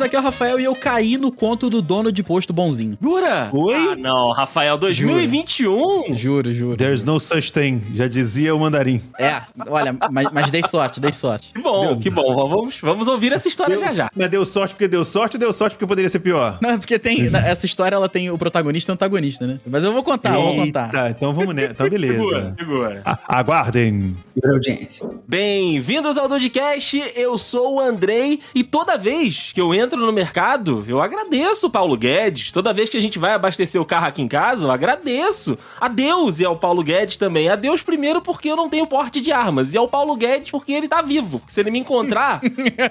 [0.00, 2.96] Dudes, aqui é o Rafael e eu caí no conto do dono de posto bonzinho.
[3.00, 3.50] Jura?
[3.52, 3.74] Oi?
[3.92, 6.14] Ah, não, Rafael, 2021?
[6.14, 6.76] Juro, juro.
[6.76, 9.02] There's no such thing, já dizia o mandarim.
[9.18, 11.52] É, olha, mas, mas dei sorte, dei sorte.
[11.52, 12.48] Que bom, que bom.
[12.48, 14.10] Vamos, vamos ouvir essa história Deu- já já.
[14.16, 16.58] Mas deu sorte porque deu sorte ou deu sorte porque poderia ser pior?
[16.62, 17.26] Não, porque tem.
[17.34, 19.60] Essa história ela tem o protagonista e o antagonista, né?
[19.66, 20.86] Mas eu vou contar, eu vou contar.
[20.86, 21.72] Eita, então vamos nessa.
[21.72, 22.54] Então Segura, beleza.
[22.58, 23.02] segura.
[23.04, 24.16] A- Aguardem.
[24.34, 25.06] Segura a audiência.
[25.26, 30.84] Bem-vindos ao Dudcast, eu sou o Andrei e toda vez que eu entro no mercado,
[30.88, 32.52] eu agradeço o Paulo Guedes.
[32.52, 35.58] Toda vez que a gente vai abastecer o carro aqui em casa, eu agradeço.
[35.80, 37.48] A Deus e ao Paulo Guedes também.
[37.48, 40.72] A Deus primeiro porque eu não tenho porte de armas e ao Paulo Guedes porque
[40.72, 41.40] ele tá vivo.
[41.46, 42.40] Se ele me encontrar,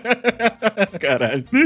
[1.00, 1.44] Caralho.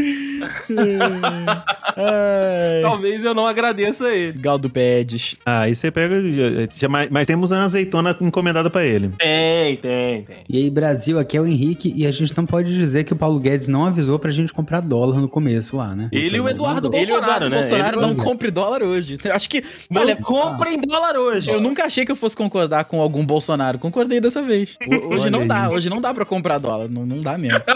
[2.82, 4.38] Talvez eu não agradeça a ele.
[4.38, 5.38] Galdo Pedes.
[5.46, 6.22] Ah, aí você pega.
[6.22, 9.10] já- já- mas, mas temos uma azeitona encomendada pra ele.
[9.18, 10.36] Tem, tem, tem.
[10.50, 13.16] E aí, Brasil, aqui é o Henrique, e a gente não pode dizer que o
[13.16, 16.10] Paulo Guedes não avisou pra gente comprar dólar no começo lá, né?
[16.12, 17.58] Ele e o Eduardo Ele e o Bolsonaro, Eduardo né?
[17.58, 19.18] Bolsonaro Ele- não compre dólar hoje.
[19.24, 19.64] Eu acho que.
[19.90, 21.50] Não olha, compra em dólar hoje.
[21.50, 23.78] eu nunca achei que eu fosse concordar com algum Bolsonaro.
[23.80, 24.76] Concordei dessa vez.
[24.88, 26.88] Ho- Hoje não dá, hoje não dá pra comprar dólar.
[26.90, 27.62] Não, não dá mesmo.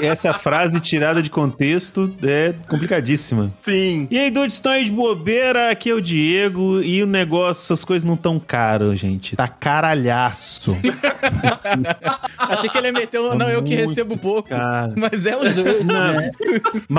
[0.00, 3.50] E, e essa frase tirada de contexto é complicadíssima.
[3.60, 4.06] Sim.
[4.10, 7.82] E aí, dudes, estão aí de bobeira, aqui é o Diego, e o negócio, as
[7.84, 9.34] coisas não tão caro, gente.
[9.36, 10.76] Tá caralhaço.
[12.38, 14.48] Achei que ele ia meter um, não, eu que muito recebo pouco.
[14.48, 14.92] caro.
[14.96, 15.84] Mas é os dois.
[15.84, 16.30] Não, é,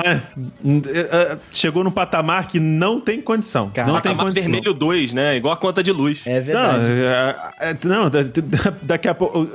[0.04, 3.70] é, chegou num patamar que não tem condição.
[3.70, 4.42] Cara, não tem condição.
[4.50, 5.36] vermelho 2, né?
[5.36, 6.20] Igual a conta de luz.
[6.26, 6.88] É Não, verdade.
[6.90, 9.48] é, é, não, da- da- daqui a pouco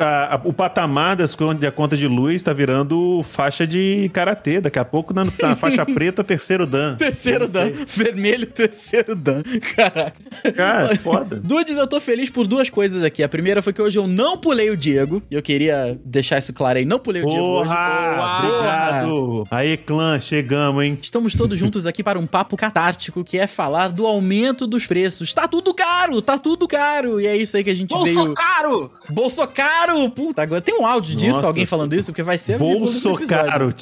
[0.44, 4.60] o patamar das da conta de luz tá virando faixa de karatê.
[4.62, 6.96] Daqui a pouco na, na faixa preta, terceiro dan.
[6.96, 7.72] Terceiro Não Dan.
[7.88, 9.42] Vermelho, terceiro Dan.
[9.76, 10.14] Caraca.
[10.56, 11.36] Cara, foda.
[11.44, 13.24] Dudes, eu tô feliz por duas coisas aqui.
[13.24, 15.22] A primeira foi que hoje eu não pulei o Diego.
[15.30, 16.86] E eu queria deixar isso claro aí.
[16.86, 17.70] Não pulei o Diego hoje.
[17.70, 18.40] Porra!
[18.40, 19.44] Obrigado!
[19.52, 20.98] Aí, clã, chegamos, hein?
[21.02, 25.34] Estamos todos juntos aqui para um papo catártico que é falar do aumento dos preços.
[25.34, 27.20] Tá tudo caro, tá tudo caro.
[27.20, 28.34] E é isso aí que a gente Bolso veio.
[28.36, 28.92] caro!
[29.10, 30.08] Bolso caro!
[30.12, 33.16] Puta, agora tem um áudio disso, Nossa, alguém falando isso, porque vai ser a Bolso
[33.28, 33.74] caro.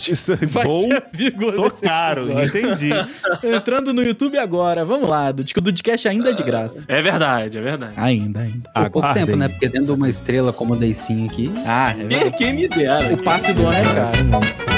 [0.47, 2.31] Vai Bol ser a vírgula caro.
[2.41, 2.89] Entendi.
[3.43, 6.85] Entrando no YouTube agora, vamos lá, Dudes, que o Dudcast ainda é de graça.
[6.87, 7.93] É verdade, é verdade.
[7.97, 8.69] Ainda, ainda.
[8.73, 9.49] Por pouco tempo, né?
[9.49, 12.37] Porque dentro de uma estrela como a Deicinho aqui, Ah, é Quem, verdade.
[12.37, 13.13] quem me dera.
[13.13, 14.74] O passe do ano é caro.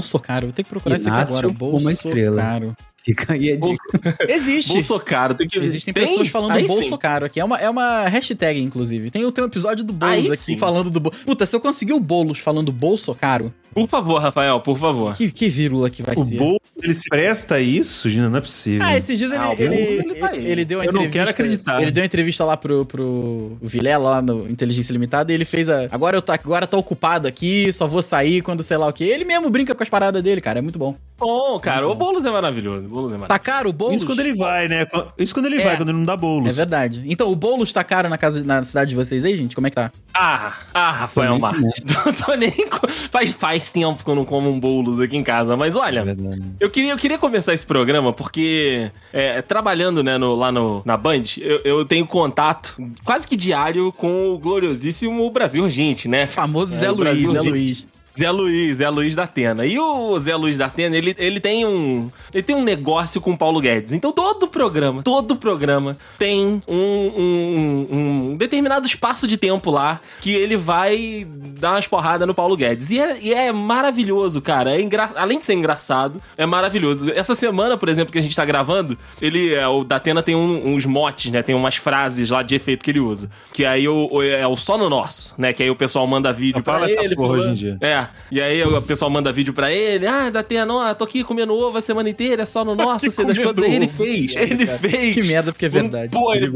[0.00, 0.46] Bolso caro.
[0.46, 1.52] Vou ter que procurar isso aqui Inácio, agora.
[1.52, 2.42] Bolso uma estrela.
[2.42, 2.76] caro.
[3.04, 3.58] fica aí a dica.
[3.58, 3.80] Bolso,
[4.28, 4.72] Existe.
[4.72, 6.06] bolso caro, tem que Existem Tem?
[6.06, 6.96] pessoas falando Aí bolso sim.
[6.96, 7.38] caro aqui.
[7.40, 9.10] É uma, é uma hashtag, inclusive.
[9.10, 10.58] Tem, tem um episódio do Boulos Aí aqui sim.
[10.58, 11.24] falando do bolso.
[11.24, 15.14] Puta, se eu conseguir o Boulos falando bolso caro, Por favor, Rafael, por favor.
[15.14, 16.36] que, que vírgula que vai O ser?
[16.36, 18.28] Bol, ele se presta a isso, Gina?
[18.28, 18.84] Não é possível.
[18.84, 19.68] Ah, esses dias ele, Ah, o ele,
[20.02, 21.18] Boulos, ele, ele deu uma Eu não entrevista.
[21.18, 21.82] quero acreditar.
[21.82, 25.68] Ele deu uma entrevista lá pro, pro Vilela, lá no Inteligência Limitada, e ele fez
[25.68, 25.86] a.
[25.90, 29.04] Agora eu tô, agora tô ocupado aqui, só vou sair quando sei lá o quê.
[29.04, 30.58] Ele mesmo brinca com as paradas dele, cara.
[30.58, 30.94] É muito bom.
[31.18, 32.86] Bom, cara, o Boulos é maravilhoso.
[32.86, 33.28] O Boulos é maravilhoso.
[33.28, 33.98] Tá caro o Boulos?
[33.98, 34.86] Isso quando ele vai, né?
[35.18, 35.64] Isso quando ele É.
[35.64, 36.48] vai, quando ele não dá bolos.
[36.48, 37.02] É verdade.
[37.06, 39.54] Então, o Boulos tá caro na, casa, na cidade de vocês aí, gente?
[39.54, 39.92] Como é que tá?
[40.14, 41.62] Ah, ah, Rafael Marques.
[42.06, 42.50] Não tô nem.
[42.50, 45.78] co- Faz, faz tempo que eu não como um bolos aqui em casa, mas É
[45.78, 46.04] olha.
[46.04, 46.42] verdade.
[46.58, 50.96] Eu queria, eu queria começar esse programa porque, é, trabalhando né, no- lá no, na
[50.96, 56.26] Band, eu, eu tenho contato quase que diário com o gloriosíssimo Brasil Urgente, né?
[56.26, 57.50] Famoso É, Zé o Luiz, Brasil, Zé gente.
[57.50, 57.86] Luiz.
[58.18, 59.64] Zé Luiz, Zé Luiz da Atena.
[59.64, 62.10] E o Zé Luiz da Atena, ele, ele tem um.
[62.32, 63.92] Ele tem um negócio com o Paulo Guedes.
[63.92, 70.34] Então todo programa, todo programa tem um, um- um determinado espaço de tempo lá que
[70.34, 71.26] ele vai
[71.58, 72.90] dar umas porradas no Paulo Guedes.
[72.90, 74.74] E é, e é maravilhoso, cara.
[74.76, 75.10] É engra...
[75.16, 77.10] Além de ser engraçado, é maravilhoso.
[77.12, 79.54] Essa semana, por exemplo, que a gente tá gravando, ele.
[79.54, 81.42] é, O Datena tem um- uns motes, né?
[81.42, 83.30] Tem umas frases lá de efeito que ele usa.
[83.52, 85.52] Que aí o, é o só no nosso, né?
[85.52, 87.14] Que aí o pessoal manda vídeo essa ele.
[87.16, 87.78] porra hoje em dia.
[87.80, 87.99] é,
[88.30, 91.78] e aí o pessoal manda vídeo pra ele, ah, Datena, ó, tô aqui comendo ovo
[91.78, 93.64] a semana inteira, é só no nosso, sei das coisas.
[93.64, 94.78] Aí ele fez, Nossa, ele cara.
[94.78, 95.14] fez.
[95.14, 96.12] Que merda, porque é Um- verdade.
[96.12, 96.50] pô, ele,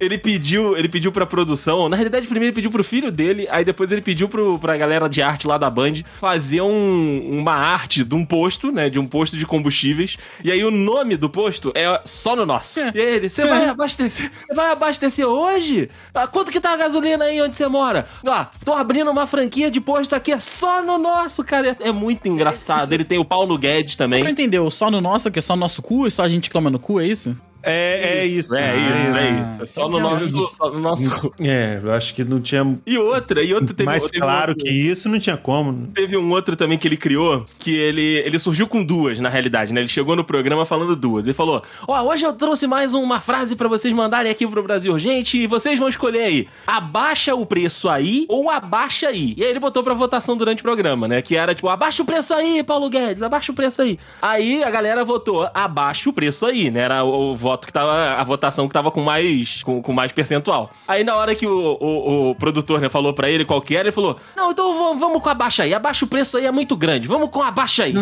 [0.00, 3.64] ele pediu, ele pediu pra produção, na realidade primeiro ele pediu pro filho dele, aí
[3.64, 8.04] depois ele pediu pro, pra galera de arte lá da Band fazer um- uma arte
[8.04, 11.72] de um posto, né, de um posto de combustíveis, e aí o nome do posto
[11.74, 12.80] é só no nosso.
[12.94, 15.88] E aí ele, você vai abastecer, você vai abastecer hoje?
[16.14, 18.06] Ah, quanto que tá a gasolina aí onde você mora?
[18.26, 21.76] Ah, tô abrindo uma franquia de posto aqui, é só no nosso, cara.
[21.80, 22.92] É, é muito engraçado.
[22.92, 24.26] Ele tem o Paulo Guedes Só pra também.
[24.30, 26.48] entender, o só no nosso, que é só no nosso cu, e só a gente
[26.48, 27.36] clama no cu, é isso?
[27.66, 28.54] É, é isso.
[28.56, 29.62] É isso, é Ah, isso.
[29.62, 30.12] É só no legal.
[30.12, 30.48] nosso.
[30.56, 31.32] Só no nosso...
[31.40, 34.64] É, eu acho que não tinha E outra, e outra teve mais teve claro outro-
[34.64, 35.88] que isso, não tinha como.
[35.88, 39.72] Teve um outro também que ele criou, que ele, ele surgiu com duas, na realidade,
[39.74, 39.80] né?
[39.80, 41.26] Ele chegou no programa falando duas.
[41.26, 44.92] Ele falou: Ó, hoje eu trouxe mais uma frase pra vocês mandarem aqui pro Brasil
[44.92, 49.34] Urgente e vocês vão escolher aí: abaixa o preço aí ou abaixa aí.
[49.36, 51.20] E aí ele botou pra votação durante o programa, né?
[51.22, 53.98] Que era tipo: abaixa o preço aí, Paulo Guedes, abaixa o preço aí.
[54.22, 56.80] Aí a galera votou: abaixa o preço aí, né?
[56.80, 60.12] Era o, o voto que tava, a votação que tava com mais, com, com mais
[60.12, 60.70] percentual.
[60.86, 63.88] Aí na hora que o, o, o produtor né, falou pra ele qual que era,
[63.88, 65.74] ele falou: Não, então vamos, vamos com abaixa aí.
[65.74, 67.08] Abaixa o preço aí, é muito grande.
[67.08, 67.94] Vamos com abaixa aí.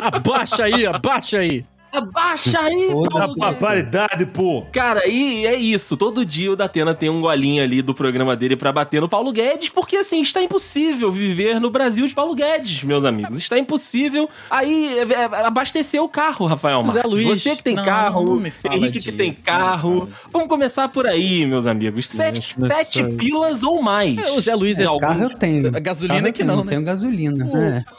[0.00, 1.64] Abaixa aí, abaixa aí.
[1.92, 3.10] Abaixa aí, Foda-se.
[3.10, 4.62] Paulo A paridade, pô.
[4.72, 5.96] Cara, e é isso.
[5.96, 9.32] Todo dia o Datena tem um golinho ali do programa dele pra bater no Paulo
[9.32, 13.38] Guedes, porque assim, está impossível viver no Brasil de Paulo Guedes, meus amigos.
[13.38, 17.10] Está impossível aí é, é, abastecer o carro, Rafael Zé Marques.
[17.10, 20.00] Luiz, Você que tem não, carro, não me fala Henrique que tem disso, carro.
[20.06, 20.12] cara.
[20.32, 22.06] Vamos começar por aí, meus amigos.
[22.08, 24.16] Sete, é sete pilas ou mais.
[24.18, 25.68] É, o Zé Luiz é Algum- Carro eu tenho.
[25.76, 26.70] A gasolina que não, não né?
[26.70, 27.46] tenho gasolina.
[27.54, 27.82] é.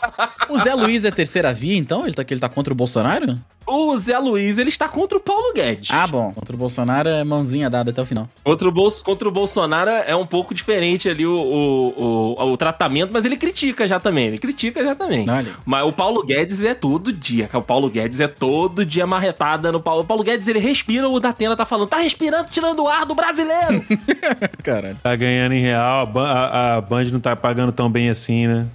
[0.50, 2.06] O Zé Luiz é terceira via, então?
[2.06, 3.36] Ele tá, que ele tá contra o Bolsonaro?
[3.66, 5.90] O Zé Luiz, ele está contra o Paulo Guedes.
[5.92, 6.32] Ah, bom.
[6.34, 8.28] Contra o Bolsonaro é mãozinha dada até o final.
[8.44, 12.58] Contra o, Bolso, contra o Bolsonaro é um pouco diferente ali o, o, o, o
[12.58, 14.28] tratamento, mas ele critica já também.
[14.28, 15.30] Ele critica já também.
[15.30, 15.52] Olha.
[15.66, 17.62] Mas o Paulo Guedes é todo dia, cara.
[17.64, 20.02] O Paulo Guedes é todo dia marretada no Paulo.
[20.02, 23.14] O Paulo Guedes, ele respira, o Datena tá falando, tá respirando, tirando o ar do
[23.16, 23.84] brasileiro.
[24.64, 24.98] Caralho.
[25.02, 28.68] Tá ganhando em real, a, a- a Band não tá pagando tão bem assim, né?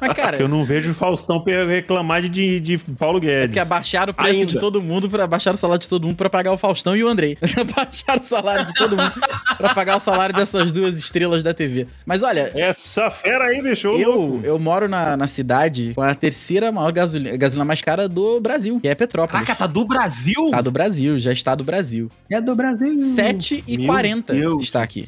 [0.00, 3.52] Mas, cara, Porque eu não vejo o Faustão reclamar de, de Paulo Guedes.
[3.54, 4.52] que abaixaram o preço Ainda.
[4.52, 7.02] de todo mundo, pra, abaixaram o salário de todo mundo pra pagar o Faustão e
[7.04, 7.36] o Andrei.
[7.60, 9.12] abaixaram o salário de todo mundo
[9.58, 11.86] pra pagar o salário dessas duas estrelas da TV.
[12.06, 14.40] Mas olha, Essa fera aí, bicho, eu, louco.
[14.44, 18.80] eu moro na, na cidade com a terceira maior gasolina, gasolina mais cara do Brasil,
[18.80, 19.46] que é Petrópolis.
[19.46, 20.50] Caraca, tá do Brasil?
[20.50, 22.08] Tá do Brasil, já está do Brasil.
[22.30, 22.94] É do Brasil.
[22.98, 24.64] 7,40 Deus.
[24.64, 25.06] está aqui.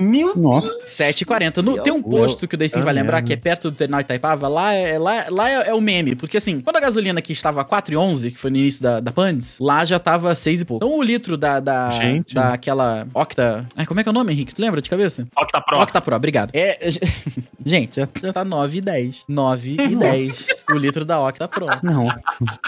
[0.00, 0.68] Meu Nossa.
[0.86, 1.62] 7,40.
[1.62, 4.48] No- Tem um posto que o Ah, vai lembrar, que é perto do terminal Itaipava.
[4.48, 6.14] Lá é, lá, lá é, é o meme.
[6.14, 9.58] Porque assim, quando a gasolina aqui estava 4,11, que foi no início da, da Pandes,
[9.60, 10.84] lá já tava 6 e pouco.
[10.84, 12.34] Então o litro da, da, Gente.
[12.34, 13.64] daquela Octa...
[13.76, 14.54] Ai, como é que é o nome, Henrique?
[14.54, 15.26] Tu lembra de cabeça?
[15.36, 15.78] Octa Pro.
[15.80, 16.50] Octa Pro, obrigado.
[16.52, 16.78] É,
[17.64, 19.16] gente, já, já tá 9 e 10.
[19.28, 20.46] 9 e 10.
[20.70, 21.66] O litro da Octa Pro.
[21.82, 22.08] Não.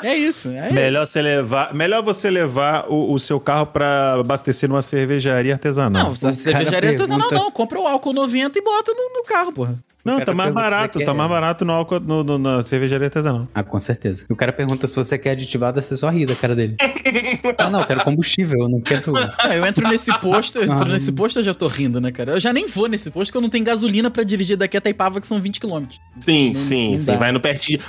[0.03, 0.49] É isso.
[0.51, 5.55] É Melhor, você levar, melhor você levar o, o seu carro pra abastecer numa cervejaria
[5.55, 6.09] artesanal.
[6.09, 7.51] Não, cervejaria artesanal pergunta- não.
[7.51, 9.75] Compra o álcool 90 e bota no, no carro, porra.
[10.05, 13.49] Não, tá mais barato, tá mais barato no álcool no, no- na cervejaria artesanal.
[13.53, 14.25] Ah, com certeza.
[14.31, 16.77] O cara pergunta se você quer aditivado, você só ri da cara dele.
[17.59, 19.13] ah, não, eu quero combustível, eu não quero.
[19.39, 20.93] Ah, eu entro nesse posto, eu entro Ah.
[20.93, 22.33] nesse posto, eu já tô rindo, né, cara?
[22.33, 24.91] Eu já nem vou nesse posto, porque eu não tenho gasolina pra dirigir daqui até
[24.91, 25.87] Ipava, que são 20 km.
[26.21, 27.17] Sim, Não- sim, não sim.
[27.17, 27.81] Vai no pertinho.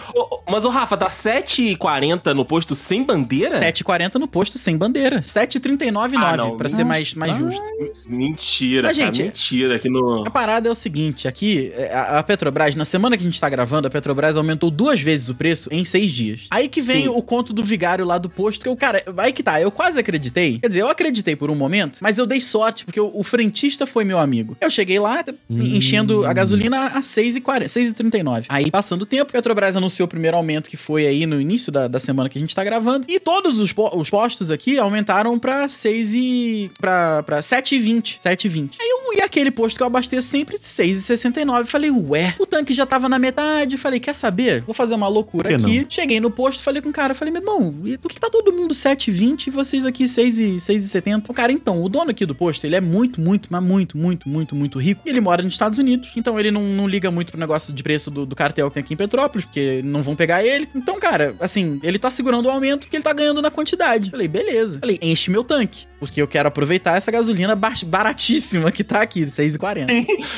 [0.50, 3.50] Mas, o Rafa, tá 7h40 no posto sem bandeira?
[3.60, 5.20] 7,40 no posto sem bandeira.
[5.22, 6.58] 7,39,9, Ah, não.
[6.58, 7.38] pra ser mais, mais Ah.
[7.40, 7.62] justo.
[8.10, 9.76] Mentira, Mas, cara, gente, mentira.
[9.76, 10.24] Aqui no...
[10.28, 13.40] A parada é o seguinte, aqui, é, a a Petrobras, na semana que a gente
[13.40, 16.48] tá gravando, a Petrobras aumentou duas vezes o preço em seis dias.
[16.50, 17.10] Aí que vem Sim.
[17.10, 20.00] o conto do vigário lá do posto, que eu, cara, aí que tá, eu quase
[20.00, 20.58] acreditei.
[20.60, 23.86] Quer dizer, eu acreditei por um momento, mas eu dei sorte, porque o, o frentista
[23.86, 24.58] foi meu amigo.
[24.60, 28.46] Eu cheguei lá, t- enchendo a gasolina a 6,40, 6,39.
[28.50, 31.72] Aí, passando o tempo, a Petrobras anunciou o primeiro aumento, que foi aí no início
[31.72, 34.78] da, da semana que a gente tá gravando, e todos os, po- os postos aqui
[34.78, 36.72] aumentaram pra 6 e...
[36.80, 38.70] pra, pra 7,20, 7,20.
[38.80, 41.66] Aí eu e aquele posto que eu abasteço sempre 6,69.
[41.66, 43.78] Falei, ué, o tanque já tava na metade.
[43.78, 44.62] Falei, quer saber?
[44.64, 45.80] Vou fazer uma loucura aqui.
[45.82, 45.86] não?
[45.90, 48.74] Cheguei no posto, falei com o cara, falei, meu irmão, por que tá todo mundo
[48.74, 51.26] 7,20 e vocês aqui 6 e 6,70?
[51.30, 54.28] O cara, então, o dono aqui do posto, ele é muito, muito, mas muito, muito,
[54.30, 55.02] muito, muito rico.
[55.06, 58.12] Ele mora nos Estados Unidos, então ele não, não liga muito pro negócio de preço
[58.12, 60.68] do, do cartel que tem aqui em Petrópolis, porque não vão pegar ele.
[60.76, 64.10] Então, cara, assim, ele tá segurando o aumento que ele tá ganhando na quantidade.
[64.12, 64.80] Falei, beleza.
[64.80, 69.26] Falei, enche meu tanque, porque eu quero aproveitar essa gasolina ba- baratíssima que tá aqui,
[69.26, 69.88] 6,40.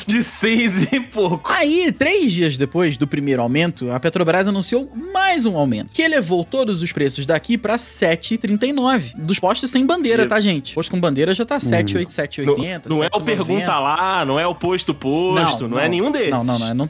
[0.06, 1.52] De 6 e pouco.
[1.52, 6.44] Aí, três dias depois do primeiro aumento, a Petrobras anunciou mais um aumento, que elevou
[6.44, 9.12] todos os preços daqui pra 7,39.
[9.16, 10.74] Dos postos sem bandeira, tá, gente?
[10.74, 12.82] Posto com bandeira já tá 7,8, Não, 7,80.
[12.88, 13.24] não é o 7,90.
[13.24, 16.30] pergunta lá, não é o posto posto, não, é nenhum desses.
[16.30, 16.68] Não, não, não.
[16.68, 16.88] Eu não,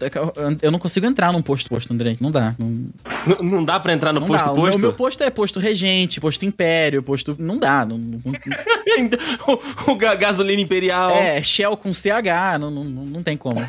[0.63, 2.17] eu não consigo entrar num posto posto, André.
[2.21, 2.40] Não dá.
[2.59, 2.89] Não,
[3.27, 4.53] Não, não dá pra entrar no não posto dá.
[4.53, 4.79] O meu, posto?
[4.79, 7.37] o meu posto é posto regente, posto império, posto.
[7.39, 7.85] Não dá.
[7.85, 8.21] Não, não-
[9.87, 11.11] o, o ga- gasolina imperial.
[11.11, 13.61] é, Shell com CH, não, não, não não tem como.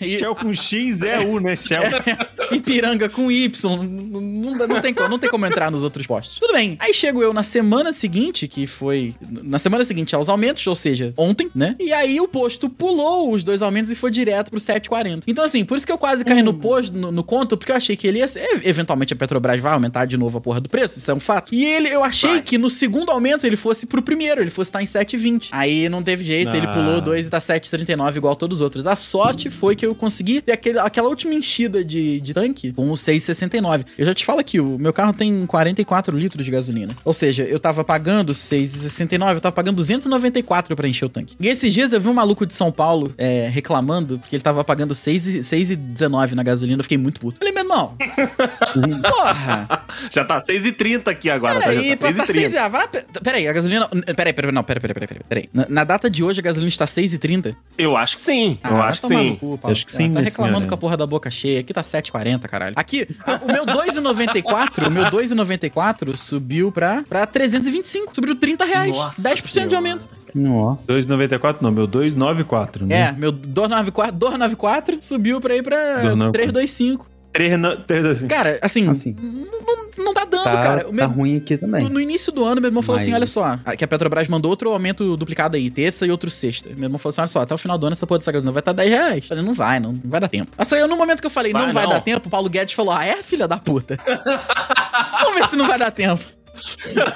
[0.00, 1.56] E- Shell com X é U, né?
[1.56, 1.82] Shell.
[2.52, 3.76] Ipiranga com Y.
[3.76, 6.38] Não, não, dá- não tem, como- não tem como entrar nos outros postos.
[6.38, 6.76] Tudo bem.
[6.80, 9.14] Aí chego eu na semana seguinte, que foi.
[9.20, 11.76] Na semana seguinte aos aumentos, ou seja, ontem, né?
[11.78, 15.22] E aí o posto pulou os dois aumentos e foi direto pro 7,40.
[15.26, 17.76] Então, assim, por isso que eu quase caí no posto, no, no conto, porque eu
[17.76, 18.60] achei que ele ia ser.
[18.64, 21.54] Eventualmente a Petrobras vai aumentar de novo a porra do preço, isso é um fato.
[21.54, 22.42] E ele, eu achei Vai.
[22.42, 25.48] que no segundo aumento ele fosse pro primeiro, ele fosse estar em 7,20.
[25.52, 26.72] Aí não teve jeito, ele Ah.
[26.72, 28.86] pulou dois e tá 7,39 igual todos os outros.
[28.86, 32.90] A sorte foi que eu consegui ter aquele, aquela última enchida de, de tanque com
[32.90, 33.84] o 6,69.
[33.98, 36.94] Eu já te falo aqui, o meu carro tem 44 litros de gasolina.
[37.04, 41.36] Ou seja, eu tava pagando 6,69, eu tava pagando 294 pra encher o tanque.
[41.40, 44.62] E esses dias eu vi um maluco de São Paulo é, reclamando porque ele tava
[44.64, 46.78] pagando 6 e- 6,19 na gasolina.
[46.80, 47.33] Eu fiquei muito puto.
[47.38, 47.96] Falei, meu irmão,
[49.10, 49.84] porra!
[50.10, 51.60] Já tá 6h30 aqui agora, tá?
[51.68, 52.32] Peraí, Já tá pra, pra 6h30.
[52.32, 52.88] 6 ah, vai,
[53.22, 53.88] peraí, a gasolina.
[54.16, 55.22] Peraí, peraí, não, peraí, peraí, peraí, peraí.
[55.28, 55.48] peraí.
[55.52, 57.54] Na, na data de hoje, a gasolina está 6,30.
[57.78, 58.58] Eu acho que sim.
[58.64, 59.36] eu Ah, acho que sim.
[59.36, 59.72] cu, Paulo.
[59.72, 60.68] Acho que sim, Tá reclamando senhora.
[60.68, 61.60] com a porra da boca cheia.
[61.60, 62.74] Aqui tá 7,40, caralho.
[62.76, 63.06] Aqui,
[63.42, 68.14] o meu 2,94, o meu 2,94 subiu pra, pra 325.
[68.14, 68.90] Subiu 30 reais.
[68.90, 69.76] Nossa 10% de Senhora.
[69.76, 70.08] aumento.
[70.36, 70.76] Ó.
[70.86, 73.08] 294 não, meu 294, né?
[73.08, 76.32] É, meu 294, 294 subiu pra ir pra 294.
[76.32, 77.06] 325.
[77.34, 78.28] 3, no, 3, assim.
[78.28, 79.14] Cara, assim, Assim.
[79.20, 80.80] não, não tá dando, Tá, cara.
[80.82, 81.82] O tá meu, ruim aqui também.
[81.84, 83.88] No, no início do ano, meu irmão falou Mas- assim: olha só, a- que a
[83.88, 86.68] Petrobras mandou outro aumento duplicado aí, terça e outro sexta.
[86.70, 88.52] Meu irmão falou assim: olha só, até o final do ano essa porra dessa gasolina
[88.52, 89.24] vai estar 10 reais.
[89.24, 90.50] Eu falei, não vai, não, não vai dar tempo.
[90.56, 91.92] Assim, eu, no momento que eu falei, Vai não vai não.
[91.94, 93.98] dar tempo, o Paulo Guedes falou: ah, é, filha da puta?
[95.20, 96.22] Vamos ver se não vai dar tempo.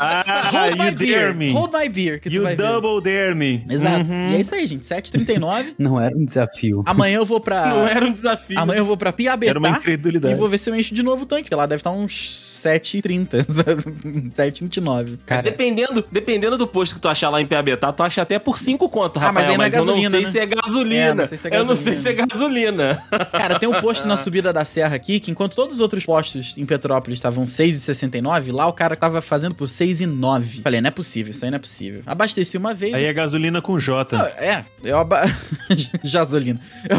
[0.01, 1.19] Ah, Hold my you beer.
[1.21, 1.53] dare me.
[1.53, 2.63] Hold my beer, que tu You vai ver.
[2.63, 3.65] double dare me.
[3.69, 4.05] Exato.
[4.05, 4.31] Uhum.
[4.31, 4.85] E é isso aí, gente.
[4.85, 5.75] 7h39.
[5.79, 6.83] Não era um desafio.
[6.87, 7.67] Amanhã eu vou pra.
[7.69, 8.59] Não era um desafio.
[8.59, 9.51] Amanhã eu vou pra Piabetá.
[9.51, 10.35] Era uma E incredulidade.
[10.37, 13.47] vou ver se eu encho de novo o tanque, porque lá deve estar uns 7h30.
[14.35, 15.19] 7h29.
[15.27, 18.59] Cara, Dependendo, dependendo do posto que tu achar lá em Piabetá, tu acha até por
[18.59, 19.51] 5 conto, Ah, mas Rafael.
[19.51, 20.31] aí não é eu não gasolina, sei né?
[20.31, 20.97] se é gasolina.
[20.99, 22.01] É, não sei se é Eu não sei gasolina.
[22.03, 23.03] se é gasolina.
[23.33, 26.57] Cara, tem um posto na subida da serra aqui que enquanto todos os outros postos
[26.57, 30.63] em Petrópolis estavam 6,69, lá o cara tava fazendo por 6,9.
[30.63, 32.03] Falei, não é possível, isso aí não é possível.
[32.07, 32.95] Abasteci uma vez.
[32.95, 34.17] Aí é gasolina com J.
[34.17, 35.23] Ah, É, eu aba...
[36.13, 36.59] Gasolina.
[36.89, 36.99] Eu,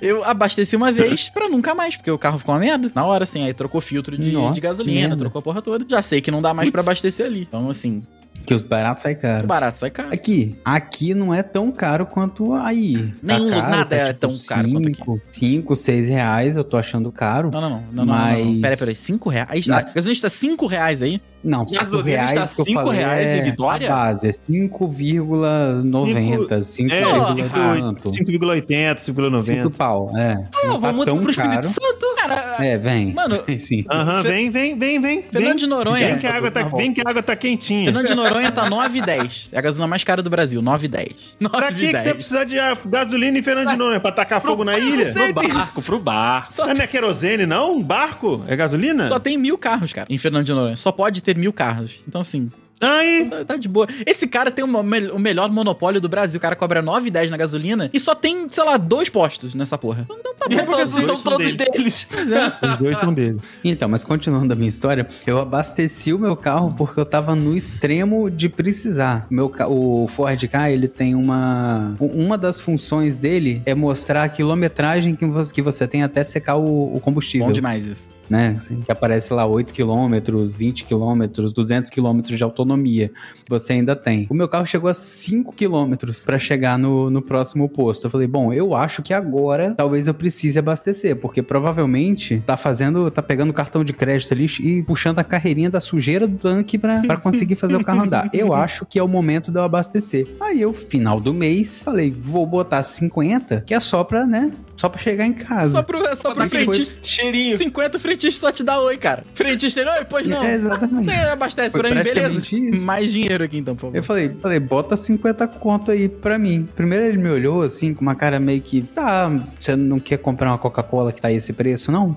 [0.18, 2.90] eu abasteci uma vez pra nunca mais, porque o carro ficou uma merda.
[2.94, 5.16] Na hora, assim, aí trocou filtro de, Nossa, de gasolina, merda.
[5.16, 5.84] trocou a porra toda.
[5.88, 7.42] Já sei que não dá mais pra abastecer ali.
[7.42, 8.02] Então, assim,
[8.46, 9.46] que os baratos saem caro.
[9.46, 10.14] barato sai caro.
[10.14, 12.96] Aqui, aqui não é tão caro quanto aí.
[13.24, 15.02] Tá Nenhum- nada é tão caro quanto aqui.
[15.30, 17.50] 5, 6 reais, eu tô achando caro.
[17.52, 17.80] Não, não, não.
[17.80, 18.60] não, não, não, Mas- não.
[18.62, 18.94] Peraí, peraí.
[18.94, 19.66] 5 reais?
[19.66, 19.76] Não.
[19.76, 21.20] A gasolina está 5 reais aí?
[21.42, 23.88] Não, 5 Gasolina reais está que eu cinco falei reais é em Vitória?
[23.88, 29.70] A base é 5,90, 5, É, Porra, 5,80, 5,80, 5 5,90.
[29.70, 30.44] pau, é.
[30.54, 31.66] Ah, não tá vamos tão pro Espírito caro.
[31.66, 32.06] Santo.
[32.16, 33.12] Cara, É, vem.
[33.14, 33.84] Mano, Sim.
[33.90, 35.22] Aham, Fe- vem, vem, vem, vem.
[35.22, 36.08] Fernando de Noronha.
[36.08, 37.84] Vem que a água tá, vem que a água tá quentinha.
[37.84, 39.48] Fernando de Noronha tá 9,10.
[39.52, 41.12] É a gasolina mais cara do Brasil, 9,10.
[41.50, 42.56] Pra que, que você precisa de
[42.86, 44.00] gasolina em Fernando de Noronha?
[44.00, 45.10] Pra tacar fogo na ilha?
[45.12, 46.52] Pro barco, pro barco.
[46.58, 47.74] Não é querosene, não?
[47.76, 48.44] Um barco?
[48.46, 49.04] É gasolina?
[49.06, 50.76] só tem mil carros, cara, em Fernando de Noronha.
[50.76, 52.00] Só pode ter mil carros.
[52.06, 53.86] Então, assim, Aí, tá, tá de boa.
[54.06, 56.38] Esse cara tem uma o melhor monopólio do Brasil.
[56.38, 60.06] O cara cobra 9,10 na gasolina e só tem, sei lá, dois postos nessa porra.
[60.10, 61.06] Então tá E bom pra todos gasolina.
[61.06, 61.70] são são todos dele.
[61.72, 62.06] deles.
[62.10, 62.52] Pois é.
[62.70, 63.38] os dois são dele.
[63.62, 67.54] Então, mas continuando a minha história, eu abasteci o meu carro porque eu tava no
[67.54, 69.26] extremo de precisar.
[69.28, 71.94] Meu, o Ford Ka, ele tem uma...
[72.00, 76.56] Uma das funções dele é mostrar a quilometragem que você, que você tem até secar
[76.56, 77.46] o, o combustível.
[77.46, 78.08] Bom demais isso.
[78.30, 78.56] Né?
[78.86, 80.14] Que aparece lá 8 km,
[80.56, 83.10] 20 km, 200 km de autonomia.
[83.48, 84.28] Você ainda tem.
[84.30, 85.94] O meu carro chegou a 5 km
[86.24, 88.06] para chegar no, no próximo posto.
[88.06, 93.10] Eu falei, bom, eu acho que agora talvez eu precise abastecer, porque provavelmente tá fazendo,
[93.10, 97.16] tá pegando cartão de crédito ali e puxando a carreirinha da sujeira do tanque para
[97.16, 98.30] conseguir fazer o carro andar.
[98.32, 100.28] Eu acho que é o momento de eu abastecer.
[100.40, 104.52] Aí eu, final do mês, falei, vou botar 50, que é só pra, né?
[104.80, 105.72] Só pra chegar em casa.
[105.72, 106.94] Só pro, só pro frentista.
[107.02, 107.54] Cheirinho.
[107.58, 109.24] 50 frentistas só te dá oi, cara.
[109.34, 110.42] Frentista, oi, pois não.
[110.42, 111.04] É, exatamente.
[111.04, 112.40] Você abastece Foi pra mim, beleza?
[112.40, 112.86] isso.
[112.86, 113.96] Mais dinheiro aqui então, por favor.
[113.98, 116.66] Eu falei, falei, bota 50 conto aí pra mim.
[116.74, 120.48] Primeiro ele me olhou assim, com uma cara meio que, tá, você não quer comprar
[120.48, 122.16] uma Coca-Cola que tá esse preço, não?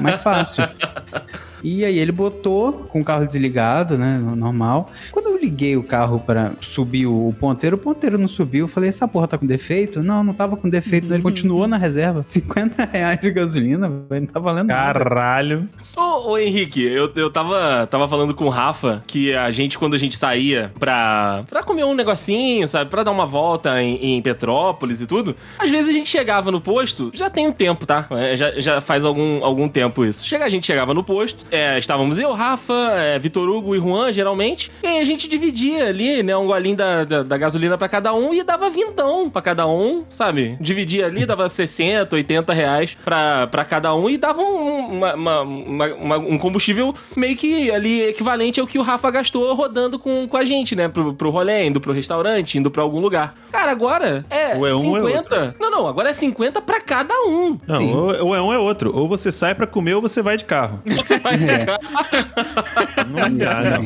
[0.00, 0.62] Mais fácil.
[1.64, 4.92] e aí ele botou com o carro desligado, né, no- normal.
[5.10, 8.66] Quando eu liguei o carro pra subir o ponteiro, o ponteiro não subiu.
[8.66, 10.02] Eu falei, essa porra tá com defeito?
[10.02, 11.12] Não, não tava com defeito.
[11.12, 12.22] Ele continuou na reserva.
[12.26, 14.98] 50 reais de gasolina, velho, não tá valendo nada.
[15.00, 15.68] Caralho.
[15.96, 19.94] Ô, ô, Henrique, eu, eu tava, tava falando com o Rafa que a gente, quando
[19.94, 22.90] a gente saía pra, pra comer um negocinho, sabe?
[22.90, 26.60] Pra dar uma volta em, em Petrópolis e tudo, às vezes a gente chegava no
[26.60, 28.06] posto, já tem um tempo, tá?
[28.10, 30.26] É, já, já faz algum, algum tempo isso.
[30.26, 34.10] Chega, a gente chegava no posto, é, estávamos eu, Rafa, é, Vitor Hugo e Juan,
[34.12, 38.12] geralmente, e a gente dividia ali, né, um golinho da, da, da gasolina pra cada
[38.14, 40.56] um e dava vintão pra cada um, sabe?
[40.60, 46.18] Dividia ali, dava 60, 80 reais pra cada um e dava um, uma- uma- uma-
[46.18, 50.44] um combustível meio que ali equivalente ao que o Rafa gastou rodando com, com a
[50.44, 50.88] gente, né?
[50.88, 53.34] Pro, pro rolê, indo pro restaurante, indo pra algum lugar.
[53.52, 55.56] Cara, agora é Ou é um ou é 50.
[55.60, 57.58] não, não, agora é 50 pra cada um.
[57.66, 57.92] Não, Sim.
[57.94, 58.94] ou, ou é um ou é outro.
[58.96, 60.80] Ou você sai pra comer ou você vai de carro.
[60.94, 61.78] Você vai pegar.
[63.08, 63.84] Não dá, não.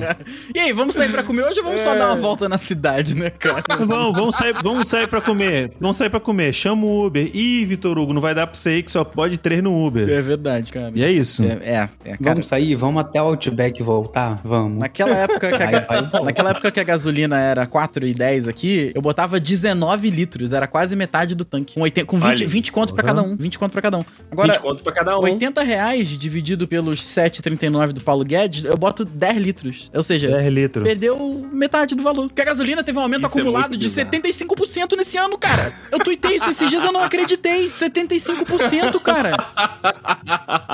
[0.55, 3.15] E aí, vamos sair pra comer hoje ou vamos só dar uma volta na cidade,
[3.17, 3.63] né, cara?
[3.89, 5.73] Vamos, vamos sair, vamos sair pra comer.
[5.81, 6.53] Vamos sair pra comer.
[6.53, 7.31] Chama o Uber.
[7.35, 10.09] Ih, Vitor Hugo, não vai dar pra você ir que só pode três no Uber.
[10.09, 10.93] É verdade, cara.
[10.95, 11.43] E é isso.
[11.45, 12.19] É, é, é, cara.
[12.35, 12.75] Vamos sair?
[12.75, 14.41] Vamos até o Outback voltar?
[14.45, 14.79] Vamos.
[14.79, 16.21] Naquela época, que a, Aí e volta.
[16.25, 21.35] naquela época que a gasolina era 4,10 aqui, eu botava 19 litros, era quase metade
[21.35, 21.75] do tanque.
[21.75, 22.47] Com, 80, com 20, Olha aí.
[22.47, 23.37] 20 conto pra cada um.
[23.37, 24.05] 20 conto pra cada um.
[24.31, 25.23] Agora, 20 conto pra cada um.
[25.23, 29.91] 80 reais dividido pelos 7,39 do Paulo Guedes, eu boto 10 litros.
[29.95, 30.85] Ou seja, 10 litros.
[30.85, 32.27] perdeu metade do valor.
[32.27, 34.11] Porque a gasolina teve um aumento Isso é acumulado muito de bizarro.
[34.11, 35.73] 75% nesse ano, cara.
[35.91, 37.71] Eu tuitei isso esses dias, eu não acreditei.
[37.71, 39.37] 75%, cara.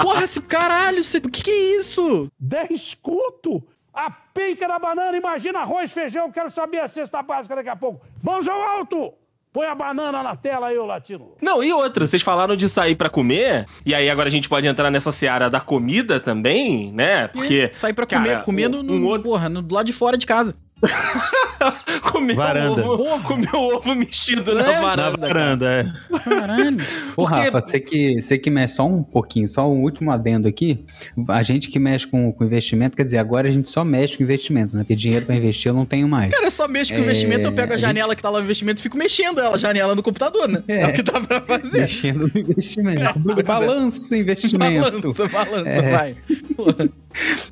[0.03, 2.29] Porra, esse caralho, o que, que é isso?
[2.39, 3.63] 10 conto?
[3.93, 8.05] A pica da banana, imagina arroz, feijão, quero saber a cesta básica daqui a pouco.
[8.21, 9.15] Mãos ao alto!
[9.55, 11.29] Põe a banana na tela aí, ô latino.
[11.41, 14.67] Não, e outra, vocês falaram de sair pra comer, e aí agora a gente pode
[14.67, 17.29] entrar nessa seara da comida também, né?
[17.29, 17.71] Porque.
[17.73, 20.19] Sair pra cara, comer, comer no, um no- outro- porra, no, do lado de fora
[20.19, 20.57] de casa.
[22.03, 22.83] comer Varanda.
[22.85, 25.17] o ovo, o ovo mexido É, na varanda.
[25.19, 26.19] Na varanda, é.
[26.19, 26.77] Caralho.
[27.17, 30.47] Ô, Porque- Rafa, você que, você que mexe só um pouquinho, só um último adendo
[30.49, 30.85] aqui.
[31.29, 34.23] A gente que mexe com, com investimento, quer dizer, agora a gente só mexe com
[34.25, 34.83] investimento, né?
[34.83, 36.33] Porque dinheiro pra investir eu não tenho mais.
[36.33, 38.39] Cara, eu só mexo com É, investimento, eu pego a a janela que tá lá
[38.39, 40.63] no investimento e fico mexendo ela, a janela no computador, né?
[40.69, 40.87] É, É.
[40.89, 41.81] o que dá pra fazer.
[41.81, 43.19] Mexendo no investimento.
[43.45, 45.13] Balança investimento.
[45.13, 45.91] Balança, balança, É.
[45.91, 46.17] vai.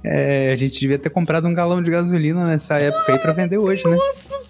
[0.02, 3.58] É, a gente devia ter comprado um galão de gasolina nessa época aí pra vender
[3.58, 3.96] hoje, né?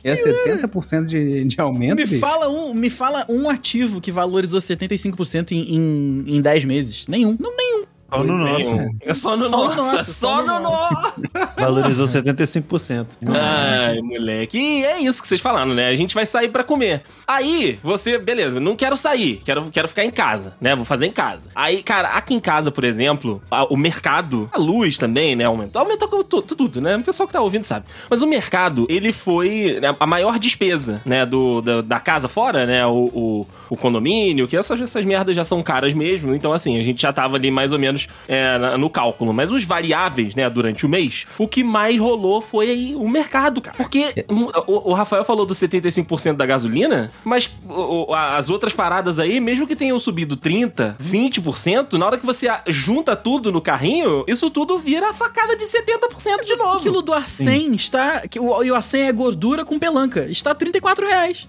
[0.05, 1.97] Ia 70% de, de aumento.
[1.97, 2.19] Me bicho.
[2.19, 7.07] fala, um, me fala um ativo que valorizou 75% em, em, em 10 meses.
[7.07, 7.37] Nenhum.
[7.39, 7.85] Não, nenhum.
[8.13, 8.75] Só no nosso.
[8.75, 8.91] é.
[9.07, 11.15] É só no nosso, é só no no nosso.
[11.57, 13.07] Valorizou 75%.
[13.27, 14.59] Ai, moleque.
[14.59, 15.89] E é isso que vocês falaram, né?
[15.89, 17.03] A gente vai sair pra comer.
[17.27, 20.75] Aí, você, beleza, não quero sair, quero, quero ficar em casa, né?
[20.77, 21.49] Vou fazer em casa.
[21.55, 25.45] Aí, cara, aqui em casa, por exemplo, a- o mercado, a luz também, né?
[25.45, 26.97] Aumentou, aumentou com tu- tudo, né?
[26.97, 27.87] O pessoal que tá ouvindo sabe.
[28.11, 31.25] Mas o mercado, ele foi né, a maior despesa, né?
[31.25, 32.85] Do, da, da casa fora, né?
[32.87, 36.35] O, o, o condomínio, que essas, essas merdas já são caras mesmo.
[36.35, 39.33] Então, assim, a gente já tava ali mais ou menos é, na- no cálculo.
[39.33, 40.49] Mas os variáveis, né?
[40.51, 43.77] Durante o mês, o que mais rolou foi aí o mercado, cara.
[43.77, 44.25] Porque
[44.67, 49.41] o, o Rafael falou do 75% da gasolina, mas o- o- as outras paradas aí,
[49.41, 54.51] mesmo que tenham subido 30%, 20%, na hora que você junta tudo no carrinho, isso
[54.51, 56.81] tudo vira a facada de 70% de O novo.
[56.81, 58.21] quilo do arsen está...
[58.29, 60.27] que o- E o arsen é gordura com pelanca.
[60.31, 61.49] Está 34 reais.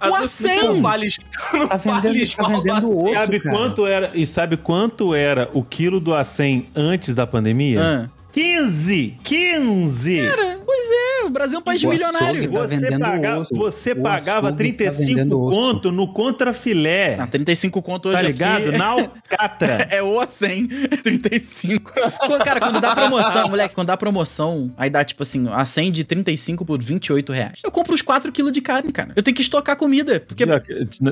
[0.00, 1.18] O fales,
[1.52, 3.12] não Tá vendendo- tá vendendo osso.
[3.14, 3.56] Sabe cara.
[3.56, 4.10] quanto era?
[4.14, 7.80] E sabe quanto era o quilo do acém antes da pandemia?
[7.82, 8.10] Ah.
[8.32, 9.18] 15!
[9.24, 10.26] 15!
[10.28, 10.57] Cara,
[11.28, 12.50] o Brasil é um país milionário.
[12.50, 13.54] tá Você, paga- osso.
[13.54, 15.56] você O pagava açougue está 35 vendendo osso.
[15.56, 17.16] conto no contrafilé.
[17.18, 18.72] Ah, 35 conto hoje tá aqui ligado?
[18.72, 19.88] Na alcatra.
[19.90, 21.92] É o a 100, é 35.
[22.18, 25.92] Quando- cara, quando dá promoção, moleque, quando dá promoção, aí dá tipo assim, a 100
[25.92, 27.58] de 35 por 28 reais.
[27.64, 29.12] Eu compro os 4 quilos de carne, cara.
[29.16, 30.20] Eu tenho que estocar comida.
[30.20, 30.44] Porque.
[30.46, 30.60] Na,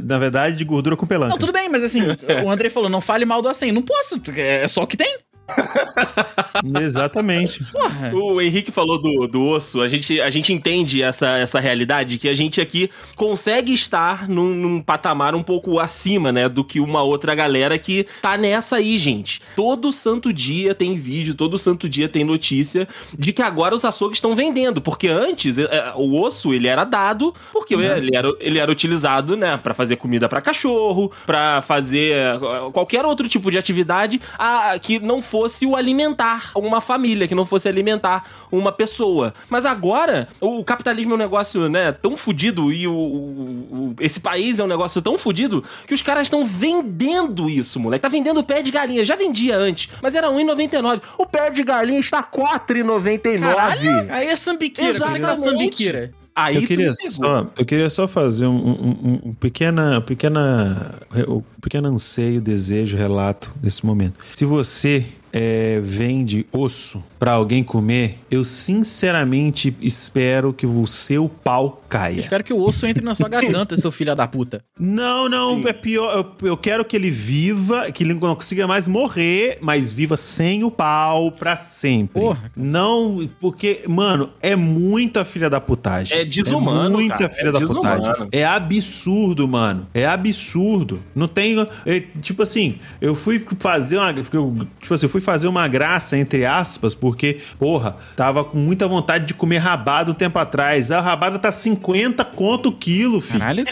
[0.00, 1.30] na verdade, de gordura com pelanca.
[1.30, 2.00] Não, tudo bem, mas assim,
[2.44, 3.72] o André falou, não fale mal do A100.
[3.72, 5.16] Não posso, é só o que tem.
[6.82, 7.64] Exatamente.
[7.64, 8.12] Porra.
[8.14, 12.28] O Henrique falou do, do osso, a gente, a gente entende essa, essa realidade, que
[12.28, 17.02] a gente aqui consegue estar num, num patamar um pouco acima, né, do que uma
[17.02, 19.40] outra galera que tá nessa aí, gente.
[19.54, 24.16] Todo santo dia tem vídeo, todo santo dia tem notícia de que agora os açougues
[24.16, 28.58] estão vendendo, porque antes é, é, o osso, ele era dado, porque ele era, ele
[28.58, 32.38] era utilizado, né, pra fazer comida pra cachorro, pra fazer é,
[32.72, 35.35] qualquer outro tipo de atividade a, que não fosse
[35.66, 39.34] o alimentar uma família, que não fosse alimentar uma pessoa.
[39.50, 44.18] Mas agora, o capitalismo é um negócio, né, tão fudido e o, o- o- esse
[44.20, 48.02] país é um negócio tão fudido que os caras estão vendendo isso, moleque.
[48.02, 49.04] Tá vendendo pé de galinha.
[49.04, 51.00] Já vendia antes, mas era R$1,99.
[51.18, 53.38] O pé de galinha está R$4,99.
[53.40, 54.98] Caralho, aí é sambiqueira.
[54.98, 55.58] Como é que tá Exatamente.
[55.58, 56.12] sambiquira?
[56.38, 60.94] Aí Eu queria, só, eu queria só fazer um, um, um- um pequena, pequena,
[61.26, 64.20] um pequeno anseio, desejo, relato nesse momento.
[64.34, 65.06] Se você
[65.38, 72.20] é, vende osso pra alguém comer, eu sinceramente espero que o seu pau Eu caia.
[72.20, 74.62] espero que o osso entre na sua garganta, seu filho da puta.
[74.78, 75.68] Não, não, Sim.
[75.68, 76.16] é pior.
[76.42, 80.64] Eu, eu quero que ele viva, que ele não consiga mais morrer, mas viva sem
[80.64, 82.20] o pau pra sempre.
[82.20, 82.50] Porra.
[82.56, 86.18] Não, porque, mano, é muita filha da putagem.
[86.18, 87.28] É desumano, É muita cara.
[87.30, 88.00] filha É da desumano.
[88.02, 88.28] putagem.
[88.32, 89.86] É absurdo, mano.
[89.94, 91.02] É absurdo.
[91.14, 91.56] Não tem.
[91.84, 94.12] é, tipo assim, eu fui fazer uma.
[94.14, 98.56] porque eu, tipo assim, eu fui fazer uma graça, entre aspas, porque, porra, tava com
[98.56, 100.90] muita vontade de comer rabado um tempo atrás.
[100.90, 103.40] A rabada tá 50 conto o quilo, filho.
[103.40, 103.64] Caralho.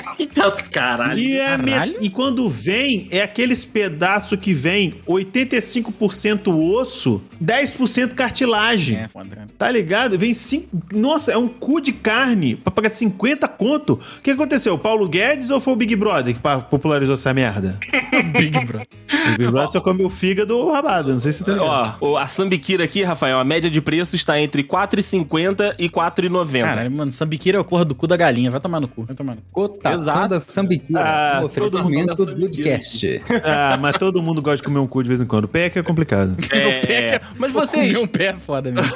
[0.70, 1.18] Caralho.
[1.18, 1.96] E, é me- Caralho.
[2.00, 8.96] e quando vem, é aqueles pedaços que vem 85% osso, 10% cartilagem.
[8.98, 9.46] É, foda.
[9.58, 10.18] Tá ligado?
[10.18, 10.68] Vem cinco.
[10.92, 13.94] Nossa, é um cu de carne pra pagar 50 conto.
[14.18, 14.74] O que aconteceu?
[14.74, 17.78] O Paulo Guedes ou foi o Big Brother que popularizou essa merda?
[18.36, 18.80] Big Bro.
[18.80, 21.12] O Big Brother só comeu fígado ou rabado.
[21.12, 21.96] Não sei se você tá ligado.
[22.00, 26.64] Ó, o- a sambiquira aqui, Rafael, a média de preço está entre 4,50 e 4,90.
[26.66, 28.50] Caralho, mano, sambiqueira é o corra do cu da galinha.
[28.50, 29.04] Vai tomar no cu.
[29.04, 29.68] Vai tomar no cu.
[29.68, 30.28] Cotação Exato.
[30.28, 31.00] da Sambiquira.
[31.00, 33.22] Ah, oferecimento todo mundo- do podcast.
[33.44, 35.44] Ah, mas todo mundo gosta de comer um cu de vez em quando.
[35.44, 36.36] O pé é que é complicado.
[36.50, 37.18] É, O pé é.
[37.18, 38.92] que- Mas Comer vocês, um pé é foda mesmo.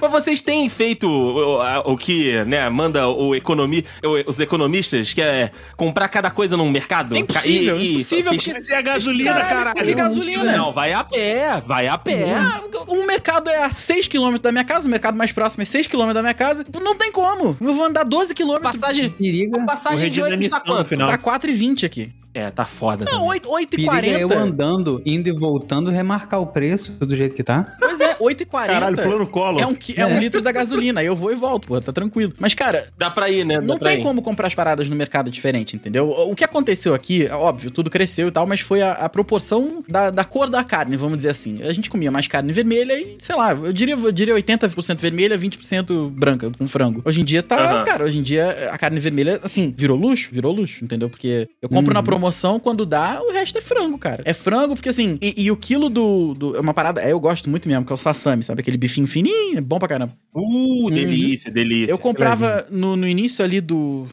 [0.00, 5.12] mas vocês têm feito o, a- o que, né, manda o economi, o- os economistas,
[5.12, 7.14] que é comprar cada coisa num mercado?
[7.16, 9.84] É impossível, E- e- impossível, e- porque- e a gasolina, Caralho, caralho?
[9.84, 10.52] que gasolina?
[10.56, 12.34] Não, vai a pé, vai a pé.
[12.34, 16.12] Ah, um mercado é a 6km da minha casa, o mercado mais próximo é 6km
[16.12, 16.64] da minha casa.
[16.82, 17.56] Não tem como.
[17.60, 18.60] Eu vou andar 12km.
[18.60, 20.88] Passagem, Periga, O passagem de ônibus tá no quanto?
[20.88, 21.08] final.
[21.08, 22.12] Tá 4,20 aqui.
[22.38, 23.04] É, tá foda.
[23.04, 23.28] Não, também.
[23.30, 24.46] 8, 8 e periga é eu 40.
[24.52, 27.74] andando, indo e voltando, remarcar o preço do jeito que tá.
[27.80, 28.72] Pois é, 8 e 40.
[28.72, 29.60] Caralho, plano colo.
[29.60, 30.20] É um, qui- é um É.
[30.20, 31.00] litro da gasolina.
[31.00, 32.32] Aí eu vou e volto, pô, tá tranquilo.
[32.38, 33.56] Mas, cara, Dá pra ir, né?
[33.56, 34.02] Dá não tem ir.
[34.02, 36.08] como comprar as paradas no mercado diferente, entendeu?
[36.10, 39.82] O que aconteceu aqui, é óbvio, tudo cresceu e tal, mas foi a, a proporção
[39.88, 41.62] da, da cor da carne, vamos dizer assim.
[41.62, 45.36] A gente comia mais carne vermelha e, sei lá, eu diria, eu diria 80% vermelha,
[45.38, 47.02] 20% branca, com frango.
[47.04, 47.84] Hoje em dia tá, Aham.
[47.84, 51.08] cara, hoje em dia a carne vermelha, assim, virou luxo, virou luxo, entendeu?
[51.10, 52.27] Porque eu compro na promoção,
[52.62, 54.22] quando dá, o resto é frango, cara.
[54.24, 56.56] É frango, porque assim, e, e o quilo do, do.
[56.56, 58.60] É uma parada, é, eu gosto muito mesmo, que é o sassami, sabe?
[58.60, 60.12] Aquele bifinho fininho, é bom pra caramba.
[60.34, 61.92] Uh, delícia, delícia.
[61.92, 64.06] Eu comprava no, no início ali do.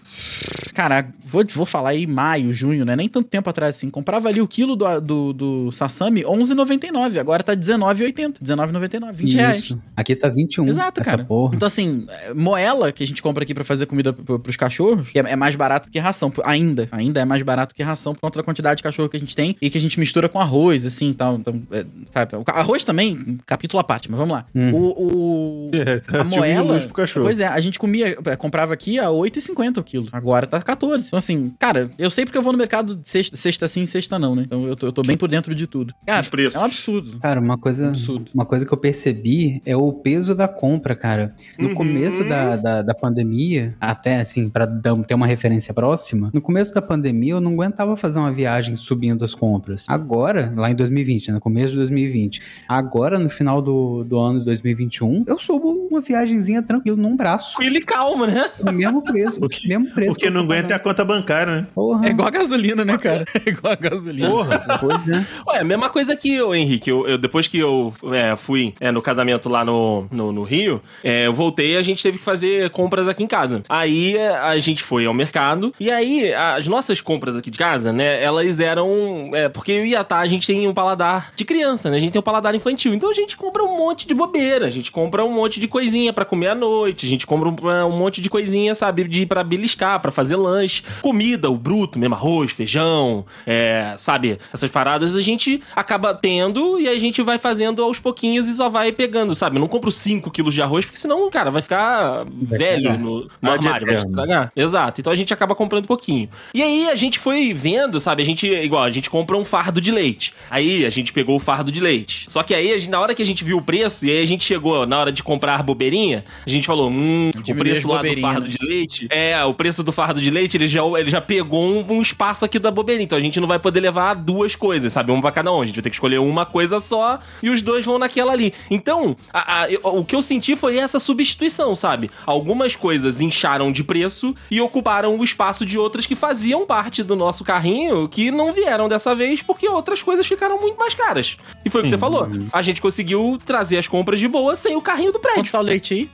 [0.74, 2.96] Cara, vou, vou falar aí maio, junho, né?
[2.96, 3.90] Nem tanto tempo atrás assim.
[3.90, 7.18] Comprava ali o quilo do, do, do Sassami 11,99.
[7.18, 8.42] Agora tá 19,80.
[8.42, 9.14] 19,99.
[9.14, 9.58] 20 reais.
[9.58, 9.82] Isso.
[9.96, 10.68] Aqui tá 21.
[10.68, 11.24] Exato, essa cara.
[11.24, 11.56] porra.
[11.56, 15.10] Então, assim, é, moela que a gente compra aqui pra fazer comida pro- pros cachorros
[15.14, 16.32] é, é mais barato que ração.
[16.44, 16.90] Ainda.
[16.92, 19.36] Ainda é mais barato que ração por conta da quantidade de cachorro que a gente
[19.36, 21.36] tem e que a gente mistura com arroz, assim e tal.
[21.36, 22.36] Então, é, sabe?
[22.36, 24.46] O arroz também, capítulo à parte, mas vamos lá.
[24.54, 24.72] Hum.
[24.74, 25.68] O.
[25.68, 26.80] o É, tá a moela.
[26.80, 27.26] pro cachorro.
[27.26, 30.08] Pois é, a gente comia, é, comprava aqui a 8,50 o quilo.
[30.12, 31.08] Agora tá 14.
[31.08, 34.36] Então, assim, cara, eu sei porque eu vou no mercado sexta, sexta sim, sexta não,
[34.36, 34.44] né?
[34.46, 35.94] Então eu tô, eu tô bem por dentro de tudo.
[36.06, 36.56] Cara, Dos preços.
[36.56, 37.20] é um absurdo.
[37.20, 38.32] Cara, uma coisa, Absurdo.
[38.34, 41.34] uma coisa que eu percebi é o peso da compra, cara.
[41.60, 41.76] No Uhum.
[41.76, 46.74] começo da, da, da pandemia, até assim, pra dar- ter uma referência próxima, no começo
[46.74, 49.86] da pandemia eu não aguentava fazer uma viagem subindo as compras.
[49.88, 54.40] Agora, lá em 2020, né, no começo de 2020, agora no final do, do ano
[54.40, 57.52] de 2021, eu subo uma viagenzinha tranquilo num braço.
[57.56, 58.50] Tranquilo e calma, né?
[58.64, 59.40] No mesmo preço.
[59.46, 60.14] O que- mesmo preço.
[60.14, 61.68] O que eu não aguenta é a conta bancária, né?
[61.76, 62.08] Porra.
[62.08, 63.26] É igual a gasolina, né, cara?
[63.46, 64.30] É igual a gasolina.
[64.30, 64.60] Porra.
[64.80, 65.26] Pois é.
[65.48, 66.90] Ué, mesma coisa que eu, Henrique.
[66.90, 70.82] Eu, eu- depois que eu é, fui é, no casamento lá no, no, no Rio,
[71.04, 73.62] é, eu voltei e a gente teve que fazer compras aqui em casa.
[73.68, 77.75] Aí é, a gente foi ao mercado e aí as nossas compras aqui de casa,
[77.84, 79.32] né, elas eram...
[79.34, 81.98] É, porque eu e a Tá, a gente tem um paladar de criança, né?
[81.98, 82.94] A gente tem um paladar infantil.
[82.94, 86.14] Então a gente compra um monte de bobeira, a gente compra um monte de coisinha
[86.14, 89.44] pra comer à noite, a gente compra um, um monte de coisinha, sabe, de para
[89.44, 90.84] beliscar, pra fazer lanche.
[91.02, 96.88] Comida, o bruto, mesmo arroz, feijão, é, sabe, essas paradas a gente acaba tendo e
[96.88, 99.56] a gente vai fazendo aos pouquinhos e só vai pegando, sabe?
[99.56, 103.00] Eu não compro 5 quilos de arroz, porque senão, cara, vai ficar velho estragar.
[103.00, 104.52] no, no Vai armário, vai estragar.
[104.56, 105.02] Exato.
[105.02, 106.30] Então a gente acaba comprando pouquinho.
[106.54, 108.22] E aí a gente foi vendo, sabe?
[108.22, 110.32] A gente, igual, a gente compra um fardo de leite.
[110.52, 112.26] Aí a gente pegou o fardo de leite.
[112.28, 114.22] Só que aí, a gente- na hora que a gente viu o preço, e aí
[114.22, 118.04] a gente chegou na hora de comprar bobeirinha, a gente falou: hum, o preço lá
[118.04, 118.54] do fardo né?
[118.60, 119.08] de leite.
[119.10, 122.46] É, o preço do fardo de leite, ele já, ele já pegou um, um espaço
[122.46, 123.06] aqui da bobeirinha.
[123.06, 125.12] Então a gente não vai poder levar duas coisas, sabe?
[125.12, 125.62] Uma pra cada um.
[125.62, 128.54] A gente vai ter que escolher uma coisa só e os dois vão naquela ali.
[128.70, 132.12] Então, a- a- o que eu senti foi essa substituição, sabe?
[132.28, 137.16] Algumas coisas incharam de preço e ocuparam o espaço de outras que faziam parte do
[137.16, 141.38] nosso carrinho que não vieram dessa vez porque outras coisas ficaram muito mais caras.
[141.64, 142.28] E foi o que você falou.
[142.52, 145.52] A gente conseguiu trazer as compras de boa sem o carrinho do Quanto prédio.
[145.52, 146.10] tá o leite aí?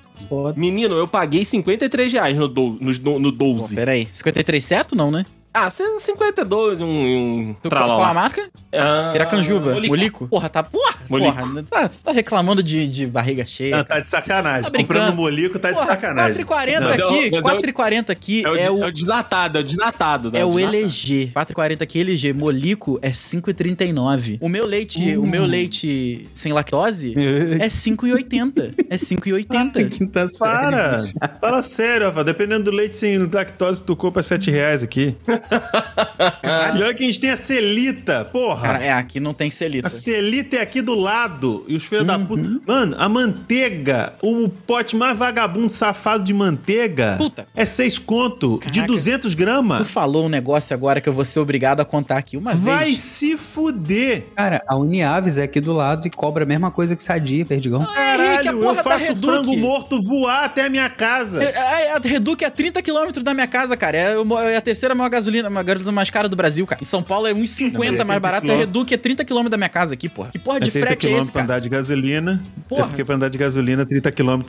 [0.55, 3.75] Menino, eu paguei 53 reais no, do, no, no, no Pô, 12.
[3.75, 4.07] pera aí.
[4.11, 5.25] 53 certo não, né?
[5.53, 8.49] Ah, 52, um, um Tu, qual, qual a marca?
[8.73, 9.73] Ah, Piracanjuba.
[9.73, 9.87] Molico.
[9.89, 10.27] Molico.
[10.29, 10.63] Porra, tá.
[10.63, 11.33] Porra, Molico.
[11.37, 11.63] porra.
[11.63, 13.75] Tá, tá reclamando de, de barriga cheia.
[13.75, 14.63] Não, tá de sacanagem.
[14.63, 14.99] Tá brincando.
[14.99, 16.45] Comprando molico tá de Porra, sacanagem.
[16.45, 16.87] 4,40 Não.
[16.89, 18.83] Mas é o- aqui, mas é o- 4,40 aqui É o, é de- o.
[18.83, 20.31] é o desnatado, é o desnatado.
[20.31, 20.39] né?
[20.39, 20.77] É o desnatado.
[20.77, 21.31] LG.
[21.33, 22.31] 4,40 aqui LG.
[22.33, 24.37] Molico é 5,39.
[24.39, 27.13] O meu leite, o meu leite sem lactose
[27.59, 28.73] é 5,80.
[28.89, 29.89] É 5,80.
[29.89, 30.39] Quinta série.
[30.39, 31.03] Para!
[31.41, 32.23] Fala sério, Rafa.
[32.23, 35.13] Dependendo do leite sem lactose, tu compra 7 reais aqui.
[36.75, 38.67] E olha que a gente tem a Celita, porra.
[38.67, 39.87] Cara, é, aqui não tem selita.
[39.87, 41.65] A Celita é aqui do lado.
[41.67, 42.47] E os filhos da puta.
[42.65, 47.47] Mano, a manteiga, o pote mais vagabundo safado de manteiga Puta.
[47.55, 48.87] é 6 conto de Caraca.
[48.87, 49.91] 200 Tu gramas.
[49.91, 52.99] falou um negócio agora que eu vou ser obrigado a contar aqui uma Vai vez.
[52.99, 54.25] se fuder.
[54.35, 57.81] Cara, a Uniaves é aqui do lado e cobra a mesma coisa que Sadia, Perdigão.
[57.81, 61.43] A Caralho, eu porra da faço frango morto voar até a minha casa.
[61.43, 61.47] É,
[61.87, 63.97] é, a Reduc é 30 km da minha casa, cara.
[63.97, 64.15] É,
[64.51, 66.81] é a terceira maior gasolina, a gasolina mais cara do Brasil, cara.
[66.81, 68.37] Em São Paulo é 1,50 Não, mas é mais 30 barato.
[68.37, 68.59] A quilômetros.
[68.67, 70.29] Reduc é 30 km da minha casa aqui, porra.
[70.31, 72.41] Que porra de É 30 frete é km esse, pra andar de gasolina.
[72.67, 72.83] Porra.
[72.83, 74.41] É porque pra andar de gasolina, 30 km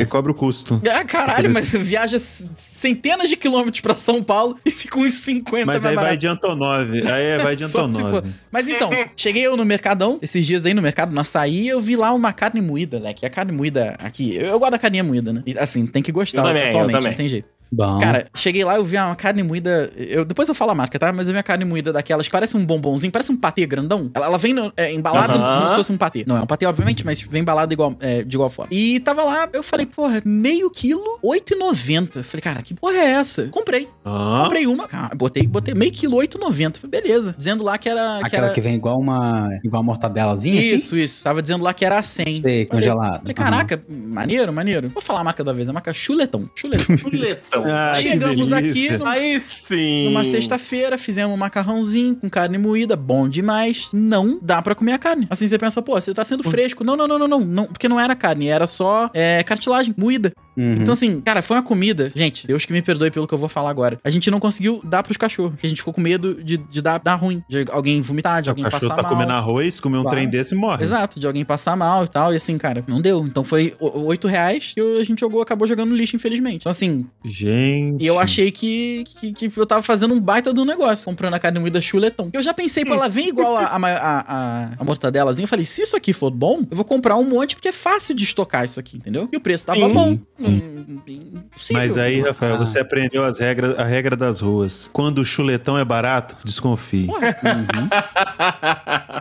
[0.00, 0.80] é, cobra o custo.
[0.90, 5.82] Ah, caralho, mas viaja centenas de quilômetros pra São Paulo e fica uns 50 Mas
[5.82, 6.20] mais aí vai barato.
[6.20, 6.92] de Antonov.
[7.12, 8.24] Aí é, vai de Antonov.
[8.50, 11.96] Mas então, cheguei eu no Mercadão, esses dias aí no mercado, no açaí, eu vi
[11.96, 13.24] lá uma carne moída, leque.
[13.24, 15.42] A carne moída aqui, eu, eu gosto da carninha moída, né?
[15.46, 17.08] E, assim, tem que gostar Eu também, eu atualmente, também.
[17.10, 17.48] não tem jeito.
[17.72, 17.98] Bom.
[18.00, 19.90] Cara, cheguei lá, eu vi uma carne moída.
[19.96, 21.10] Eu, depois eu falo a marca, tá?
[21.12, 24.10] Mas eu vi uma carne moída daquelas que parece um bombonzinho, parece um patê grandão.
[24.14, 25.56] Ela, ela vem no- é, embalada Aham.
[25.58, 26.22] como se fosse um patê.
[26.26, 28.68] Não é um patê, obviamente, mas vem embalada igual, é, de igual forma.
[28.72, 32.22] E tava lá, eu falei, porra, meio quilo, 8,90.
[32.22, 33.48] Falei, cara, que porra é essa?
[33.48, 33.88] Comprei.
[34.04, 36.76] Comprei uma, cara, botei, botei meio quilo, 8,90.
[36.78, 37.34] Falei, beleza.
[37.36, 38.18] Dizendo lá que era.
[38.20, 38.54] Que Aquela era...
[38.54, 40.74] que vem igual uma, igual uma mortadelazinha, assim?
[40.74, 41.24] Isso, isso.
[41.24, 42.36] Tava dizendo lá que era a 100.
[42.42, 43.20] Sei, congelado.
[43.20, 44.90] Falei, caraca, maneiro, maneiro.
[44.90, 46.48] Vou falar a marca da vez, a marca Chuletão.
[46.54, 46.96] Chuletão.
[46.98, 47.64] Chuletão.
[47.66, 50.04] Ah, Chegamos aqui no- Aí sim.
[50.04, 53.88] Numa sexta-feira, fizemos um macarrãozinho com carne moída, bom demais.
[53.92, 55.26] Não dá pra comer a carne.
[55.30, 56.84] Assim você pensa, pô, você tá sendo fresco.
[56.84, 57.40] Não, não, não, não, não.
[57.40, 60.32] não porque não era carne, era só é, cartilagem moída.
[60.56, 60.74] Uhum.
[60.74, 62.10] Então, assim, cara, foi uma comida.
[62.14, 63.98] Gente, Deus que me perdoe pelo que eu vou falar agora.
[64.04, 65.52] A gente não conseguiu dar pros cachorros.
[65.52, 67.42] porque A gente ficou com medo de, de dar, dar ruim.
[67.48, 69.12] De alguém vomitar, de O alguém cachorro passar tá mal.
[69.12, 70.16] comendo arroz, comer um Claro.
[70.16, 70.84] trem desse e morre.
[70.84, 72.32] Exato, de alguém passar mal e tal.
[72.32, 73.24] E assim, cara, não deu.
[73.26, 76.58] Então foi o- oito reais que a gente jogou, acabou jogando no lixo, infelizmente.
[76.62, 78.02] Então, assim, Gente.
[78.02, 81.38] e eu achei que, que, que eu tava fazendo um baita do negócio, comprando a
[81.38, 82.28] carne moída chuletão.
[82.32, 85.44] Eu já pensei, pô, ela vem igual a, a, a, a, a mortadelazinha.
[85.44, 88.14] Eu falei, se isso aqui for bom, eu vou comprar um monte, porque é fácil
[88.14, 89.28] de estocar isso aqui, entendeu?
[89.32, 89.94] E o preço tava Sim.
[89.94, 90.18] bom.
[90.48, 91.42] Hum, impossível.
[91.82, 92.58] Mas aí, Rafael, Ah.
[92.58, 94.88] você aprendeu as regras, a regra das ruas.
[94.92, 97.08] Quando o chuletão é barato, desconfie.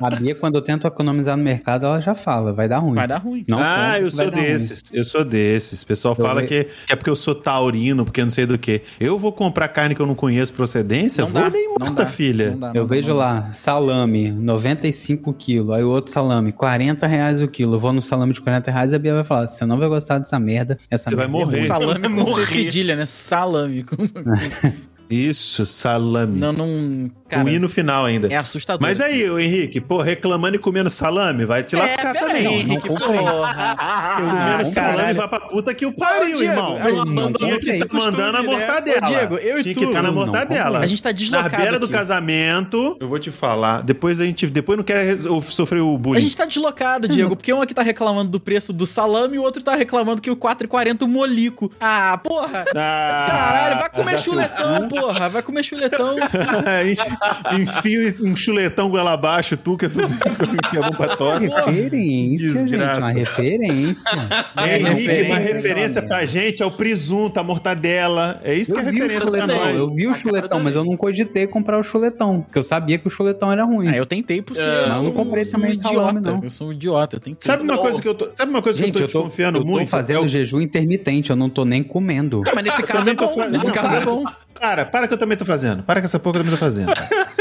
[0.02, 2.96] A Bia, quando eu tento economizar no mercado, ela já fala, vai dar ruim.
[2.96, 3.46] Vai dar ruim.
[3.48, 4.84] Não ah, eu sou desses.
[4.94, 5.82] Eu sou desses.
[5.82, 8.46] O pessoal Eu fala ve- que, é porque eu sou taurino, porque eu não sei
[8.46, 8.82] do que.
[9.00, 11.24] Eu vou comprar carne que eu não conheço procedência?
[11.24, 12.52] Não vou dá, nem morta, filha.
[12.52, 13.24] Não dá, Eu não dá, vejo não dá.
[13.26, 15.76] lá, salame, 95 quilos.
[15.76, 17.76] Aí o outro salame, 40 reais o quilo.
[17.76, 19.88] Eu vou no salame de 40 reais e a Bia vai falar: você não vai
[19.88, 20.78] gostar dessa merda.
[20.90, 21.58] Essa Você vai morrer.
[21.60, 22.46] ruim." Salame com Morrer.
[22.46, 23.06] Cedilha, né?
[23.06, 23.84] Salame.
[23.84, 23.96] Com...
[25.10, 26.40] Isso, salame.
[26.40, 27.12] não, não.
[27.32, 28.28] Com i no final ainda.
[28.28, 28.82] é assustador.
[28.82, 32.48] Mas aí, o Henrique, pô, reclamando e comendo salame, vai te lascar é, pera também.
[32.48, 33.20] aí, não Henrique, comprei.
[33.20, 33.76] porra.
[34.18, 35.16] Comendo Ah, salame caralho.
[35.18, 36.78] vai pra puta que o pariu, Ô, Diego, irmão.
[37.06, 38.48] não, Tinha não que estar mandando a né?
[38.48, 39.06] mortadela.
[39.08, 40.80] Ô, Diego, eu e Tinha tu, que estar na não mortadela.
[40.80, 43.82] A gente tá deslocado Na beira do casamento, eu vou te falar.
[43.84, 44.48] Depois a gente.
[44.48, 46.18] Depois não quer sofrer o bullying.
[46.20, 49.40] A gente tá deslocado, Diego, porque um aqui tá reclamando do preço do salame e
[49.40, 51.72] o outro tá reclamando que o 4,40 o molico.
[51.80, 52.66] Ah, porra!
[52.76, 55.30] Ah, Caralho, vai comer chuletão, porra!
[55.30, 56.16] Vai comer chuletão.
[56.90, 57.04] Enche-
[57.60, 60.08] Enfia um chuletão goela abaixo, tu, que é, tudo,
[60.70, 61.48] que é bom pra tosse.
[61.54, 63.00] Referência, gente, Desgraça.
[63.00, 64.12] uma referência.
[64.58, 68.40] É, Henrique, referência, uma referência pra gente é o presunto, a mortadela.
[68.44, 69.76] É isso que é Eu vi o referência pra nós.
[69.78, 73.08] eu vi o chuletão, mas eu não cogitei comprar o chuletão, porque eu sabia que
[73.08, 73.88] o chuletão era ruim.
[73.88, 76.38] Ah, eu tentei porque É, eu mas eu não comprei sou também um salame, idiota.
[76.38, 76.44] não.
[76.44, 77.38] Eu sou um idiota, eu tentei.
[77.46, 77.82] Sabe uma Não.
[77.82, 79.64] coisa que eu tô, sabe uma coisa Gente, que eu eu tô tô, desconfiando eu
[79.64, 79.90] tô muito?
[79.90, 82.42] fazendo É o- jejum intermitente, eu não tô nem comendo.
[82.48, 84.24] Ah, mas nesse caso é bom, nesse Não, caso é bom.
[84.62, 85.82] Para, para que eu também tô fazendo.
[85.82, 86.94] Para que essa porra que eu também tô fazendo.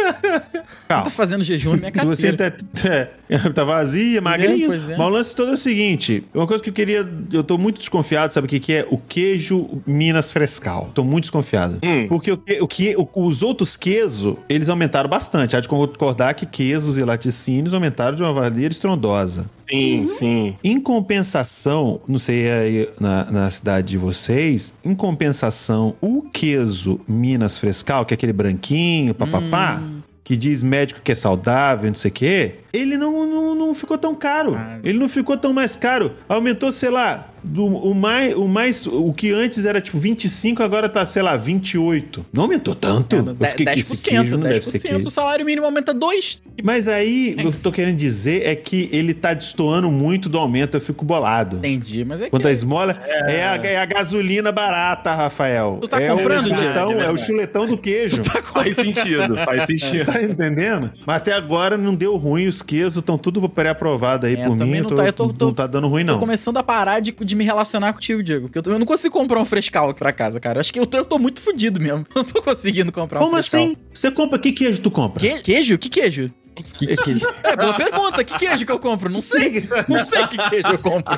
[0.88, 3.06] Tá fazendo jejum na minha Se você carteira.
[3.10, 4.66] tá, é, tá vazia, magrinho.
[4.66, 4.96] pois é.
[4.96, 7.08] Mas o lance todo é o seguinte: uma coisa que eu queria.
[7.32, 8.86] Eu tô muito desconfiado, sabe o que, que é?
[8.90, 10.90] O queijo Minas Frescal.
[10.94, 11.78] Tô muito desconfiado.
[11.82, 12.08] Hum.
[12.08, 15.56] Porque o que, o que- o- os outros queijos, eles aumentaram bastante.
[15.56, 19.48] Há de concordar que queijos e laticínios aumentaram de uma maneira estrondosa.
[19.68, 20.56] Sim, sim.
[20.64, 27.56] Em compensação, não sei aí na, na cidade de vocês, em compensação, o queijo Minas
[27.56, 29.80] Frescal, que é aquele branquinho, papapá,
[30.30, 33.98] que diz médico que é saudável, não sei o quê, ele não, não, não ficou
[33.98, 34.54] tão caro.
[34.54, 34.78] Ah.
[34.82, 36.12] Ele não ficou tão mais caro.
[36.28, 38.86] Aumentou, sei lá, do, o, mais, o mais.
[38.86, 42.26] O que antes era tipo 25, agora tá, sei lá, 28.
[42.32, 43.16] Não aumentou tanto?
[43.16, 45.08] É, eu fiquei que esse queijo não deve ser 10%, queijo.
[45.08, 46.42] o salário mínimo aumenta 2.
[46.62, 50.38] Mas aí, o que eu tô querendo dizer é que ele tá destoando muito do
[50.38, 51.56] aumento, eu fico bolado.
[51.56, 52.30] Entendi, mas é que...
[52.30, 55.78] Quanto a esmola, é, a, é a gasolina barata, Rafael.
[55.80, 58.22] Tu tá é comprando, o chuletão, É é, o chuletão do queijo.
[58.52, 60.06] Faz sentido, faz sentido.
[60.12, 60.92] Tá entendendo?
[61.06, 64.80] Mas até agora não deu ruim, os queijos estão tudo pré-aprovado aí É, por mim.
[64.80, 66.18] não tá- tô- eu tô- tô- não tá dando ruim, Tô não.
[66.18, 68.46] começando a parar de, de me relacionar contigo, Diego.
[68.46, 70.60] Porque eu, tô- eu não consigo comprar um frescal aqui pra casa, cara.
[70.60, 72.06] Acho que eu tô, eu tô muito fudido mesmo.
[72.14, 73.60] Não tô conseguindo comprar um Como frescal.
[73.62, 73.76] assim?
[73.92, 75.20] Você compra que queijo tu compra?
[75.20, 75.78] Que- queijo?
[75.78, 76.30] Que queijo?
[76.62, 77.26] Que queijo?
[77.42, 78.22] É, boa pergunta.
[78.24, 79.10] Que queijo que eu compro?
[79.10, 79.68] Não sei.
[79.88, 81.16] Não sei que queijo eu compro.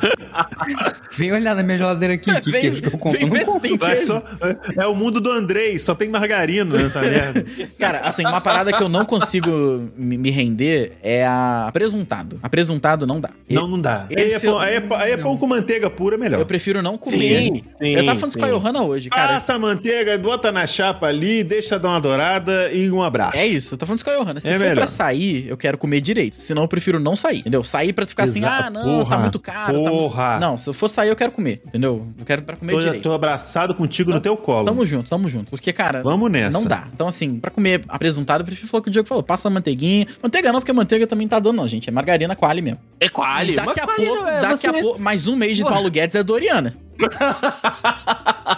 [1.17, 3.11] Vem olhar na minha geladeira aqui, que Vem- queijo que eu compro.
[3.19, 4.07] vem Não ver tem Vai queijo.
[4.07, 7.45] só- é, é o mundo do Andrei, só tem margarina nessa merda.
[7.79, 12.39] Cara, assim, uma parada que eu não consigo me, render é a presuntado.
[12.41, 13.29] A presuntado não dá.
[13.49, 14.07] Não, não dá.
[14.15, 16.39] Aí é, pão, aí é pão- aí é pão com manteiga pura, melhor.
[16.39, 17.17] Eu prefiro não comer.
[17.43, 17.95] Sim, sim.
[17.95, 18.39] eu tava falando sim.
[18.39, 19.33] com a Johanna hoje, cara.
[19.33, 23.37] Passa a manteiga, bota na chapa ali, deixa dar uma dourada e um abraço.
[23.37, 24.41] É isso, eu tô falando com a Johanna.
[24.41, 24.75] Se É for melhor.
[24.75, 26.41] pra sair, eu quero comer direito.
[26.41, 27.63] Senão eu prefiro não sair, entendeu?
[27.63, 28.63] Sair pra tu ficar assim, Exato.
[28.65, 29.73] ah, não, Porra, tá muito caro.
[29.73, 30.39] tá muito- porra.
[30.39, 32.07] Não, se eu for sair, eu quero comer, entendeu?
[32.17, 33.03] Eu quero pra comer Tô, direito.
[33.03, 34.65] tô abraçado contigo no teu colo.
[34.65, 35.49] Tamo junto, tamo junto.
[35.49, 36.57] Porque, cara, Vamos nessa.
[36.57, 36.87] não dá.
[36.93, 39.23] Então, assim, pra comer apresentado, eu prefiro falar o que o Diego falou.
[39.23, 40.07] Passa a manteiguinha.
[40.21, 41.89] Manteiga não, porque a manteiga também tá dando, não, gente.
[41.89, 42.79] É margarina quali mesmo.
[42.99, 43.53] É quali.
[43.53, 46.15] E daqui a pouco, é daqui você- a pouco, mais um mês de Paulo Guedes
[46.15, 46.75] é Doriana.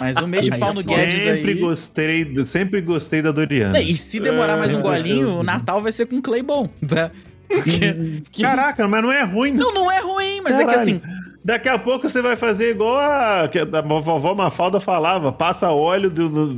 [0.00, 0.86] Mais um mês de Aí Paulo sim.
[0.86, 1.58] Guedes Sempre aí.
[1.58, 3.80] gostei, sempre gostei da Doriana.
[3.80, 7.10] E se demorar mais um É, golinho, o Natal vai ser com Clay bom, tá?
[7.48, 9.52] Porque- que- Caraca, mas não é ruim.
[9.52, 10.80] Não, não é ruim, mas é que Caralho.
[10.82, 11.00] assim,
[11.46, 16.12] Daqui a pouco você vai fazer igual a, que a vovó Mafalda falava: passa óleo,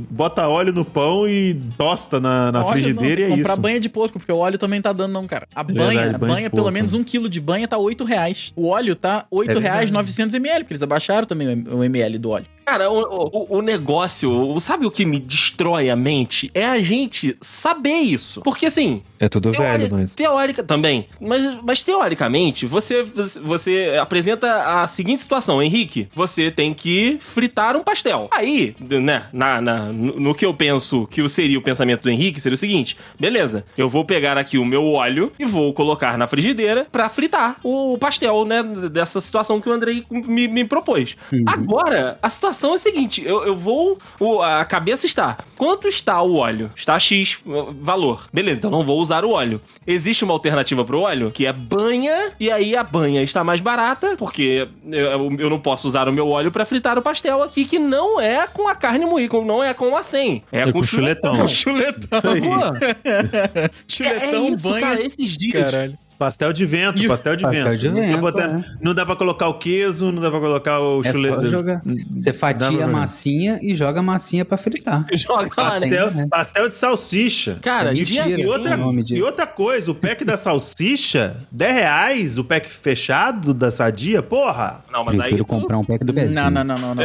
[0.09, 3.61] bota óleo no pão e tosta na, na óleo frigideira não, e é comprar isso.
[3.61, 5.47] banha de porco, porque o óleo também tá dando não, cara.
[5.53, 6.71] A Verdade, banha, a banha banha, pelo porco.
[6.73, 8.51] menos um quilo de banha tá 8 reais.
[8.55, 9.91] O óleo tá 8 É reais verdade.
[9.91, 12.47] 900 ml, porque eles abaixaram também o ml do óleo.
[12.69, 16.51] Cara, o, o, o negócio, o- sabe o que me destrói a mente?
[16.53, 18.41] É a gente saber isso.
[18.41, 20.15] Porque assim, É tudo Teori- velho, mas.
[20.15, 21.07] Teórica também.
[21.19, 23.03] Mas, mas teoricamente, você,
[23.41, 25.61] você apresenta a seguinte situação.
[25.61, 28.27] Henrique, você tem que fritar um pastel.
[28.31, 32.39] Aí, né, na, na- no, no que eu penso que seria o pensamento do Henrique,
[32.39, 36.27] seria o seguinte: beleza, eu vou pegar aqui o meu óleo e vou colocar na
[36.27, 41.17] frigideira pra fritar o pastel, né, dessa situação que o Andrei me, me propôs.
[41.47, 43.97] Agora, a situação é a seguinte: eu, eu vou.
[44.19, 45.37] o- a cabeça está.
[45.57, 46.71] Quanto está o óleo?
[46.75, 47.37] Está X
[47.81, 48.27] valor.
[48.33, 49.61] Beleza, então não vou usar o óleo.
[49.85, 54.15] Existe uma alternativa pro óleo, que é banha, e aí a banha está mais barata,
[54.17, 57.79] porque eu, eu não posso usar o meu óleo pra fritar o pastel aqui, que
[57.79, 60.43] não é com a carne moída, não é com a 100.
[60.51, 61.47] É, É com com chuletão.
[61.47, 62.19] Chuletão.
[62.21, 62.59] Sacou?
[63.05, 64.81] É, Chuletão, isso, banha.
[64.87, 65.71] cara, esses dias.
[65.71, 65.97] Caralho.
[66.19, 67.77] Pastel de vento, E pastel de Pastel vento.
[67.79, 68.63] de não, vento, botando- é.
[68.81, 71.13] não dá pra colocar o queso, não dá pra colocar o É
[71.49, 71.81] jogar.
[72.17, 75.05] Você Dá fatia a massinha e joga a massinha pra fritar.
[75.15, 75.49] Joga?
[75.55, 76.27] Pastel, né?
[76.29, 77.57] pastel de salsicha.
[77.61, 78.29] Cara, É mentira.
[78.29, 78.77] E outra,
[79.11, 84.83] e outra coisa, o pack da salsicha, 10 reais, o pack fechado da sadia, porra.
[84.91, 86.35] Não, mas aí Prefiro tu- comprar um pack do Bezinho.
[86.35, 87.03] Não, não, não, não, não.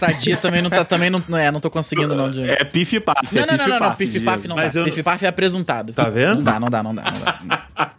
[0.00, 2.52] Sadia também não tá, também não, não é, não tô conseguindo não, Diego.
[2.52, 3.16] É pif paf.
[3.32, 4.66] Não, não, não, não, não, pif paf não dá.
[4.74, 5.92] eu- Pif paf é apresuntado.
[5.92, 6.36] Tá vendo?
[6.36, 7.92] Não dá, não dá, não dá, não dá.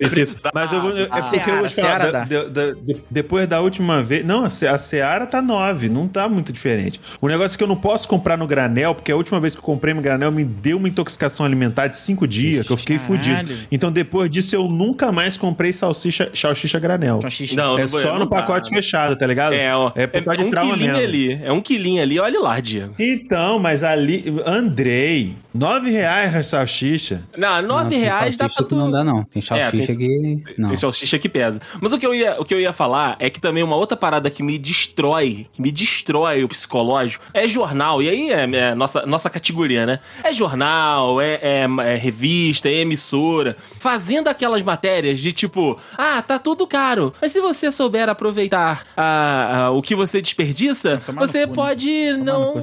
[0.59, 0.97] Mas eu vou.
[0.97, 2.25] É Ah, porque eu vou te Seara, falar, Seara da- dá.
[2.25, 4.25] de- de- de- depois da última vez.
[4.25, 6.99] Não, a, Se- a Seara tá 9, não tá muito diferente.
[7.21, 9.59] O negócio é que eu não posso comprar no granel, porque a última vez que
[9.59, 12.97] eu comprei no granel me deu uma intoxicação alimentar de 5 dias, que eu fiquei
[12.97, 13.17] Caralho.
[13.47, 13.67] fudido.
[13.71, 17.21] Então depois disso eu nunca mais comprei salsicha, salsicha granel.
[17.21, 17.55] Salsicha.
[17.55, 19.53] Não, É não- só no pacote fechado, tá ligado?
[19.53, 21.07] É, ó, é por causa de um trauma quilinho mesmo.
[21.07, 21.39] ali.
[21.43, 22.93] É um quilinho ali, olha lá, Diego.
[22.97, 24.33] Então, mas ali.
[24.45, 27.21] Andrei, 9 reais a salsicha.
[27.37, 28.75] Não, Não, nove tem reais dá salsicha pra tu...
[28.75, 29.23] Não dá, não.
[29.23, 30.46] Tem É, salsicha tem- que.
[30.57, 30.67] Não.
[30.69, 31.61] Tem salsicha que pesa.
[31.81, 33.97] Mas o que, eu ia, o que eu ia falar é que também uma outra
[33.97, 38.01] parada que me destrói, que me destrói o psicológico, é jornal.
[38.01, 39.99] E aí é, é nossa, nossa categoria, né?
[40.23, 43.55] É jornal, é, é- é revista, é emissora.
[43.79, 47.13] Fazendo aquelas matérias de tipo, ah, tá tudo caro.
[47.21, 51.55] Mas se você souber aproveitar ah, ah, o que você desperdiça, você cu, né?
[51.55, 52.53] pode no não.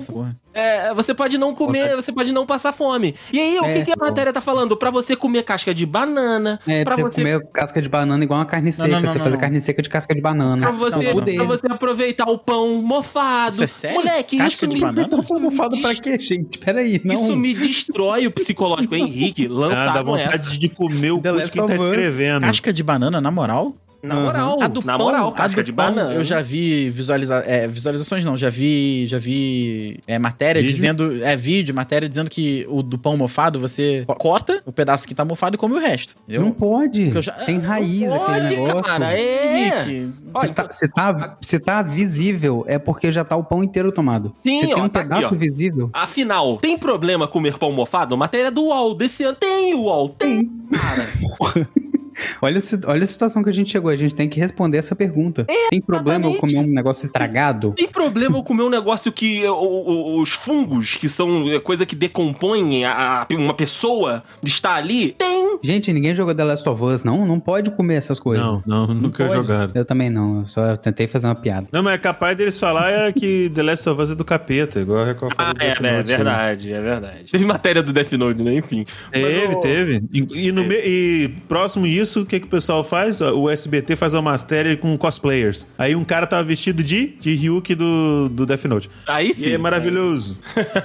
[0.55, 3.15] É, você pode não comer, você pode não passar fome.
[3.33, 4.77] E aí, o que, que a matéria tá falando?
[4.77, 8.23] Pra você comer casca de banana, É, pra pra você você comer casca de banana
[8.23, 8.89] igual uma carne seca.
[8.89, 9.41] não, não, você não, fazer não.
[9.41, 10.57] carne seca de casca de banana.
[10.67, 13.55] Pra você, Não, pra você aproveitar o pão mofado.
[13.55, 13.97] Isso é sério?
[13.97, 15.09] Moleque, Casca isso de me, banana?
[15.41, 16.59] Não falo pra quê, gente?
[16.59, 17.15] Peraí, não.
[17.15, 18.95] isso me destrói o psicológico.
[18.95, 20.59] Henrique, Ah, dá vontade essa.
[20.59, 22.43] de comer o quem tá escrevendo.
[22.43, 23.75] Casca de banana, na moral?
[24.05, 24.23] Na Uhum.
[24.23, 26.13] moral, A do na pão, moral, a casca do de pão, banana.
[26.15, 30.75] eu já vi visualiza é, visualizações não, já vi, já vi é, matéria Vídeo?
[30.75, 35.15] dizendo, é vídeo, matéria dizendo que o do pão mofado você corta o pedaço que
[35.15, 36.55] tá mofado e come o resto, Não entendeu?
[36.55, 37.03] pode.
[37.05, 38.83] Porque eu já- Tem raiz aquele Pode, negócio.
[38.83, 39.85] cara, é.
[39.85, 44.35] Se tá, se, tá, tá visível, é porque já tá o pão inteiro tomado.
[44.39, 45.39] Sim, se tem um tá aqui, pedaço ó.
[45.39, 48.17] visível, Afinal, tem problema comer pão mofado?
[48.17, 49.37] Matéria do UOL desse ano.
[49.39, 51.09] Tem UOL, tem, cara.
[52.41, 53.91] olha, olha a situação que a gente chegou.
[53.91, 55.47] A gente tem que responder essa pergunta.
[55.71, 57.73] tem problema eu comer um negócio estragado?
[57.77, 61.85] Tem problema eu comer um negócio que o- o- os fungos, que são é, coisa
[61.87, 65.13] que decompõem a, a- uma pessoa, está ali?
[65.19, 65.59] Tem.
[65.63, 67.27] Gente, ninguém jogou The Last of Us, não?
[67.27, 68.45] Não pode comer essas coisas.
[68.45, 69.37] Não, não, nunca pode.
[69.37, 69.73] jogaram.
[69.75, 70.41] Eu também não.
[70.41, 71.67] Eu só tentei fazer uma piada.
[71.73, 74.81] Não, mas é capaz deles falar é que The Last of Us é do capeta,
[74.81, 76.03] igual a Ah, é, é aí.
[76.03, 77.33] verdade, é verdade.
[77.33, 78.55] Teve matéria do Death Note, né?
[78.57, 78.85] Enfim.
[79.13, 80.03] Teve, Mas, teve.
[80.13, 83.21] E, e no me- e próximo disso, o que, que o pessoal faz?
[83.21, 85.67] O SBT faz uma matéria com cosplayers.
[85.79, 88.91] Aí um cara tava vestido de, de Ryuki do, do Death Note.
[89.07, 89.53] Aí E sim.
[89.53, 90.41] é maravilhoso.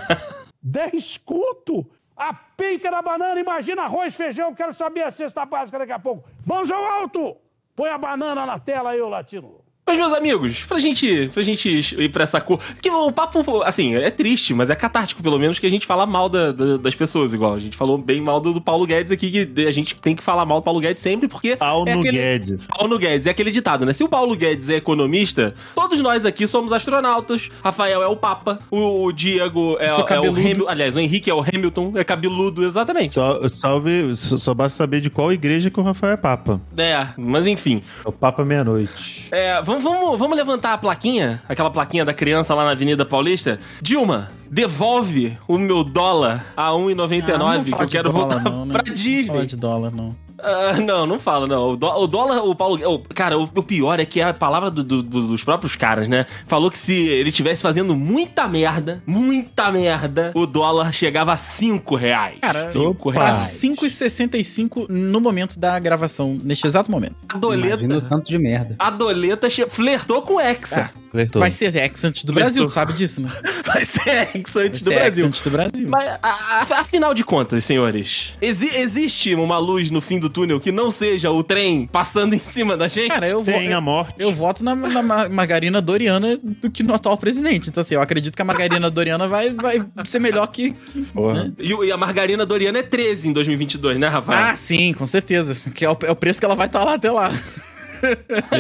[0.62, 1.86] 10 conto?
[2.16, 6.28] A pica da banana, imagina arroz, feijão, quero saber a cesta básica daqui a pouco.
[6.46, 7.38] Mãos ao alto!
[7.76, 9.59] Põe a banana na tela aí, ô latino.
[9.90, 11.68] Mas, meus amigos, pra gente, pra gente
[11.98, 12.60] ir pra essa cor.
[12.80, 16.06] Que o papo, assim, é triste, mas é catártico, pelo menos, que a gente fala
[16.06, 17.56] mal da- da- das pessoas, igual.
[17.56, 20.22] A gente falou bem mal do, do Paulo Guedes aqui, que a gente tem que
[20.22, 21.58] falar mal do Paulo Guedes sempre, porque.
[21.60, 22.68] É no aquele- Guedes.
[22.68, 23.92] Paulo Guedes, é aquele ditado, né?
[23.94, 27.50] Se o Paulo Guedes é economista, todos nós aqui somos astronautas.
[27.64, 30.30] Rafael é o Papa, o, o Diego é, é o.
[30.30, 30.68] Hamilton.
[30.70, 33.16] Aliás, o Henrique é o Hamilton, é cabeludo, exatamente.
[33.16, 36.62] Só, salve, só, só basta saber de qual igreja que o Rafael é Papa.
[36.78, 37.82] É, mas enfim.
[38.06, 39.28] É o Papa Meia-Noite.
[39.32, 43.60] É, vamos, vamos, vamos levantar a plaquinha, aquela plaquinha da criança lá na Avenida Paulista.
[43.82, 48.66] Dilma, devolve o meu dólar a Ah, não 1,99 que eu quero dólar, voltar não,
[48.66, 48.74] né?
[48.74, 49.26] pra Não Disney.
[49.28, 50.16] fala de dólar, não.
[50.44, 51.72] Ah, não, não fala, não.
[51.72, 52.80] O, dó- o dólar, o Paulo.
[52.94, 55.76] o- cara, o, o pior é que é a palavra do- do- do- dos próprios
[55.76, 56.26] caras, né?
[56.48, 61.96] Falou que se ele tivesse fazendo muita merda, muita merda, o dólar chegava a 5
[61.96, 62.40] reais.
[62.42, 63.38] Cara, 5 Tá reais.
[63.40, 67.16] 5,65 no momento da gravação, neste exato momento.
[67.28, 67.68] A doleta.
[67.84, 68.76] Imagina o tanto de merda.
[68.80, 70.92] A doleta flertou com o Hexa.
[71.12, 71.40] Flertou.
[71.40, 73.30] Vai ser ex-antes do Brasil, tu sabe disso, né?
[73.66, 75.88] Vai ser antes do ex-antes do Brasil.
[75.90, 80.60] Mas, a- a- afinal de contas, senhores, exi- existe uma luz no fim do túnel
[80.60, 83.10] que não seja o trem passando em cima da gente?
[83.10, 84.14] Cara, eu, vo Tem a morte.
[84.20, 87.70] eu voto na, na Ma- Margarina Doriana do que no atual presidente.
[87.70, 90.72] Então, assim, eu acredito que a Margarina Doriana vai, vai ser melhor que.
[90.74, 91.52] que né?
[91.60, 94.40] E, e a margarina Doriana é 13 em 2022, né, Rafael?
[94.54, 95.70] Ah, sim, com certeza.
[95.72, 97.32] Que é o, é o preço que ela vai estar lá até lá.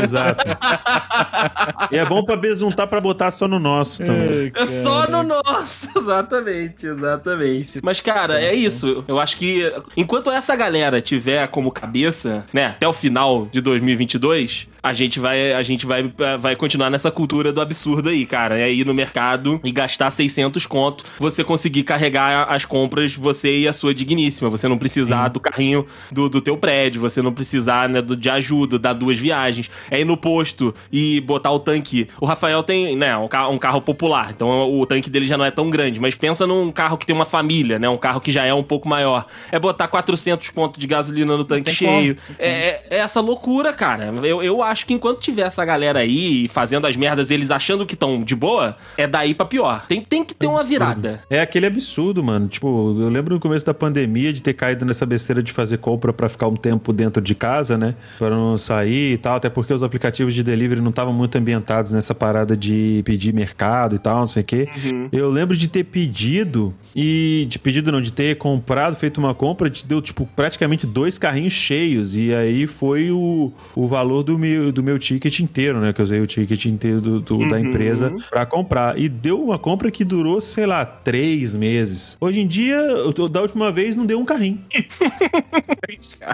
[0.01, 0.45] Exato.
[1.91, 4.51] e é bom pra besuntar pra botar só no nosso também.
[4.55, 7.79] É só no nosso, exatamente, exatamente.
[7.83, 9.03] Mas, cara, é isso.
[9.07, 14.67] Eu acho que enquanto essa galera tiver como cabeça, né, até o final de 2022,
[14.81, 18.59] a gente vai, a gente vai, vai continuar nessa cultura do absurdo aí, cara.
[18.59, 23.67] É ir no mercado e gastar 600 conto, você conseguir carregar as compras, você e
[23.67, 24.49] a sua digníssima.
[24.49, 28.29] Você não precisar do carrinho do, do teu prédio, você não precisar né, do- de
[28.29, 29.69] ajuda, dar duas viagens.
[29.91, 32.07] É ir no posto e botar o tanque.
[32.19, 34.49] O Rafael tem, né, um carro, um carro popular, então
[34.79, 37.25] o tanque dele já não é tão grande, mas pensa num carro que tem uma
[37.25, 39.25] família, né, um carro que já é um pouco maior.
[39.51, 42.17] É botar 400 pontos de gasolina no tanque cheio.
[42.37, 44.13] É, é- é essa loucura, cara.
[44.23, 47.93] Eu, eu acho que enquanto tiver essa galera aí fazendo as merdas, eles achando que
[47.93, 49.85] estão de boa, é daí pra pior.
[49.87, 51.23] Tem, tem que ter uma virada.
[51.29, 52.47] É aquele absurdo, mano.
[52.47, 56.13] Tipo, eu lembro no começo da pandemia de ter caído nessa besteira de fazer compra
[56.13, 57.95] pra ficar um tempo dentro de casa, né?
[58.17, 61.91] Pra não sair e tal, até porque os aplicativos de delivery não estavam muito ambientados
[61.91, 64.67] nessa parada de pedir mercado e tal, não sei o quê.
[65.11, 69.69] Eu lembro de ter pedido e de pedido não, de ter comprado, feito uma compra,
[69.69, 74.58] te deu tipo praticamente dois carrinhos cheios e aí foi o, o valor do meu,
[74.71, 75.93] do meu ticket inteiro, né?
[75.93, 78.99] Que eu usei o ticket inteiro do, do- da empresa pra comprar.
[78.99, 82.17] E deu uma compra que durou, sei lá, três meses.
[82.19, 84.59] Hoje em dia, eu da última vez, não deu um carrinho.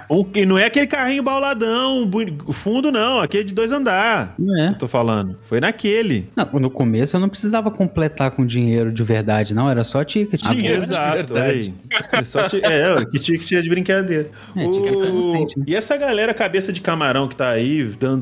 [0.09, 2.09] Um- e não é aquele carrinho bauladão,
[2.51, 3.19] fundo, não.
[3.19, 4.35] Aquele de dois andar.
[4.37, 4.69] Não é.
[4.69, 5.37] Eu tô falando.
[5.41, 6.29] Foi naquele.
[6.35, 9.69] Não, no começo eu não precisava completar com dinheiro de verdade, não.
[9.69, 10.41] Era só ticket.
[10.41, 11.73] Dinheiro de Exato, verdade.
[12.11, 12.19] aí.
[12.19, 14.29] É, só ti- é, que ticket é de brincadeira.
[14.55, 15.65] É, ticket é inocente, né?
[15.67, 18.14] E essa galera cabeça de camarão que tá aí dando,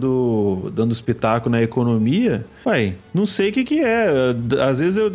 [0.74, 4.08] dando espetáculo na economia, ué, não sei o que que é.
[4.68, 5.10] Às vezes eu,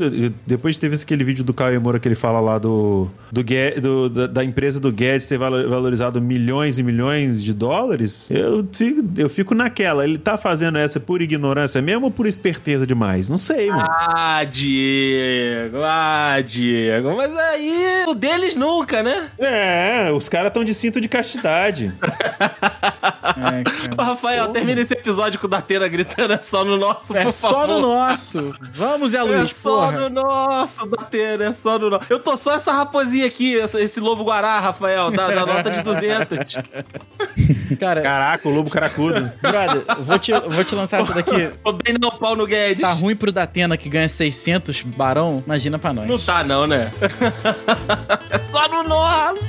[0.47, 3.43] depois de ter visto aquele vídeo do Caio Moura que ele fala lá do, do,
[3.81, 8.67] do- da, da empresa do Guedes ter valo- valorizado milhões e milhões de dólares, eu
[8.73, 10.05] fico, eu fico naquela.
[10.05, 13.29] Ele tá fazendo essa por ignorância mesmo ou por esperteza demais?
[13.29, 13.89] Não sei, mano.
[13.89, 17.17] Ah, Diego, ah, Diego.
[17.17, 19.29] Mas aí, o deles nunca, né?
[19.39, 21.93] É, os caras estão de cinto de castidade.
[23.37, 24.03] É.
[24.03, 27.49] Rafael, termina esse episódio com o Datena gritando é só no nosso, É por só
[27.51, 27.69] favor.
[27.69, 28.55] no nosso.
[28.73, 30.09] Vamos, Zé É Luiz, só porra.
[30.09, 32.05] no nosso, Datena, é só no nosso.
[32.09, 36.57] Eu tô só essa raposinha aqui, esse lobo guará, Rafael, da, da nota de 200.
[37.79, 39.31] Cara, Caraca, o lobo caracudo.
[39.43, 41.49] brother, vou te, vou te lançar essa daqui.
[41.63, 42.83] Tô bem não, pau no Guedes.
[42.83, 45.43] Tá ruim pro Datena que ganha 600 barão?
[45.47, 46.07] Imagina pra nós.
[46.09, 46.91] Não tá não, né?
[48.31, 49.43] é só no nosso.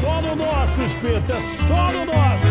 [0.00, 2.49] Só no nosso, Espírito, é só no nosso.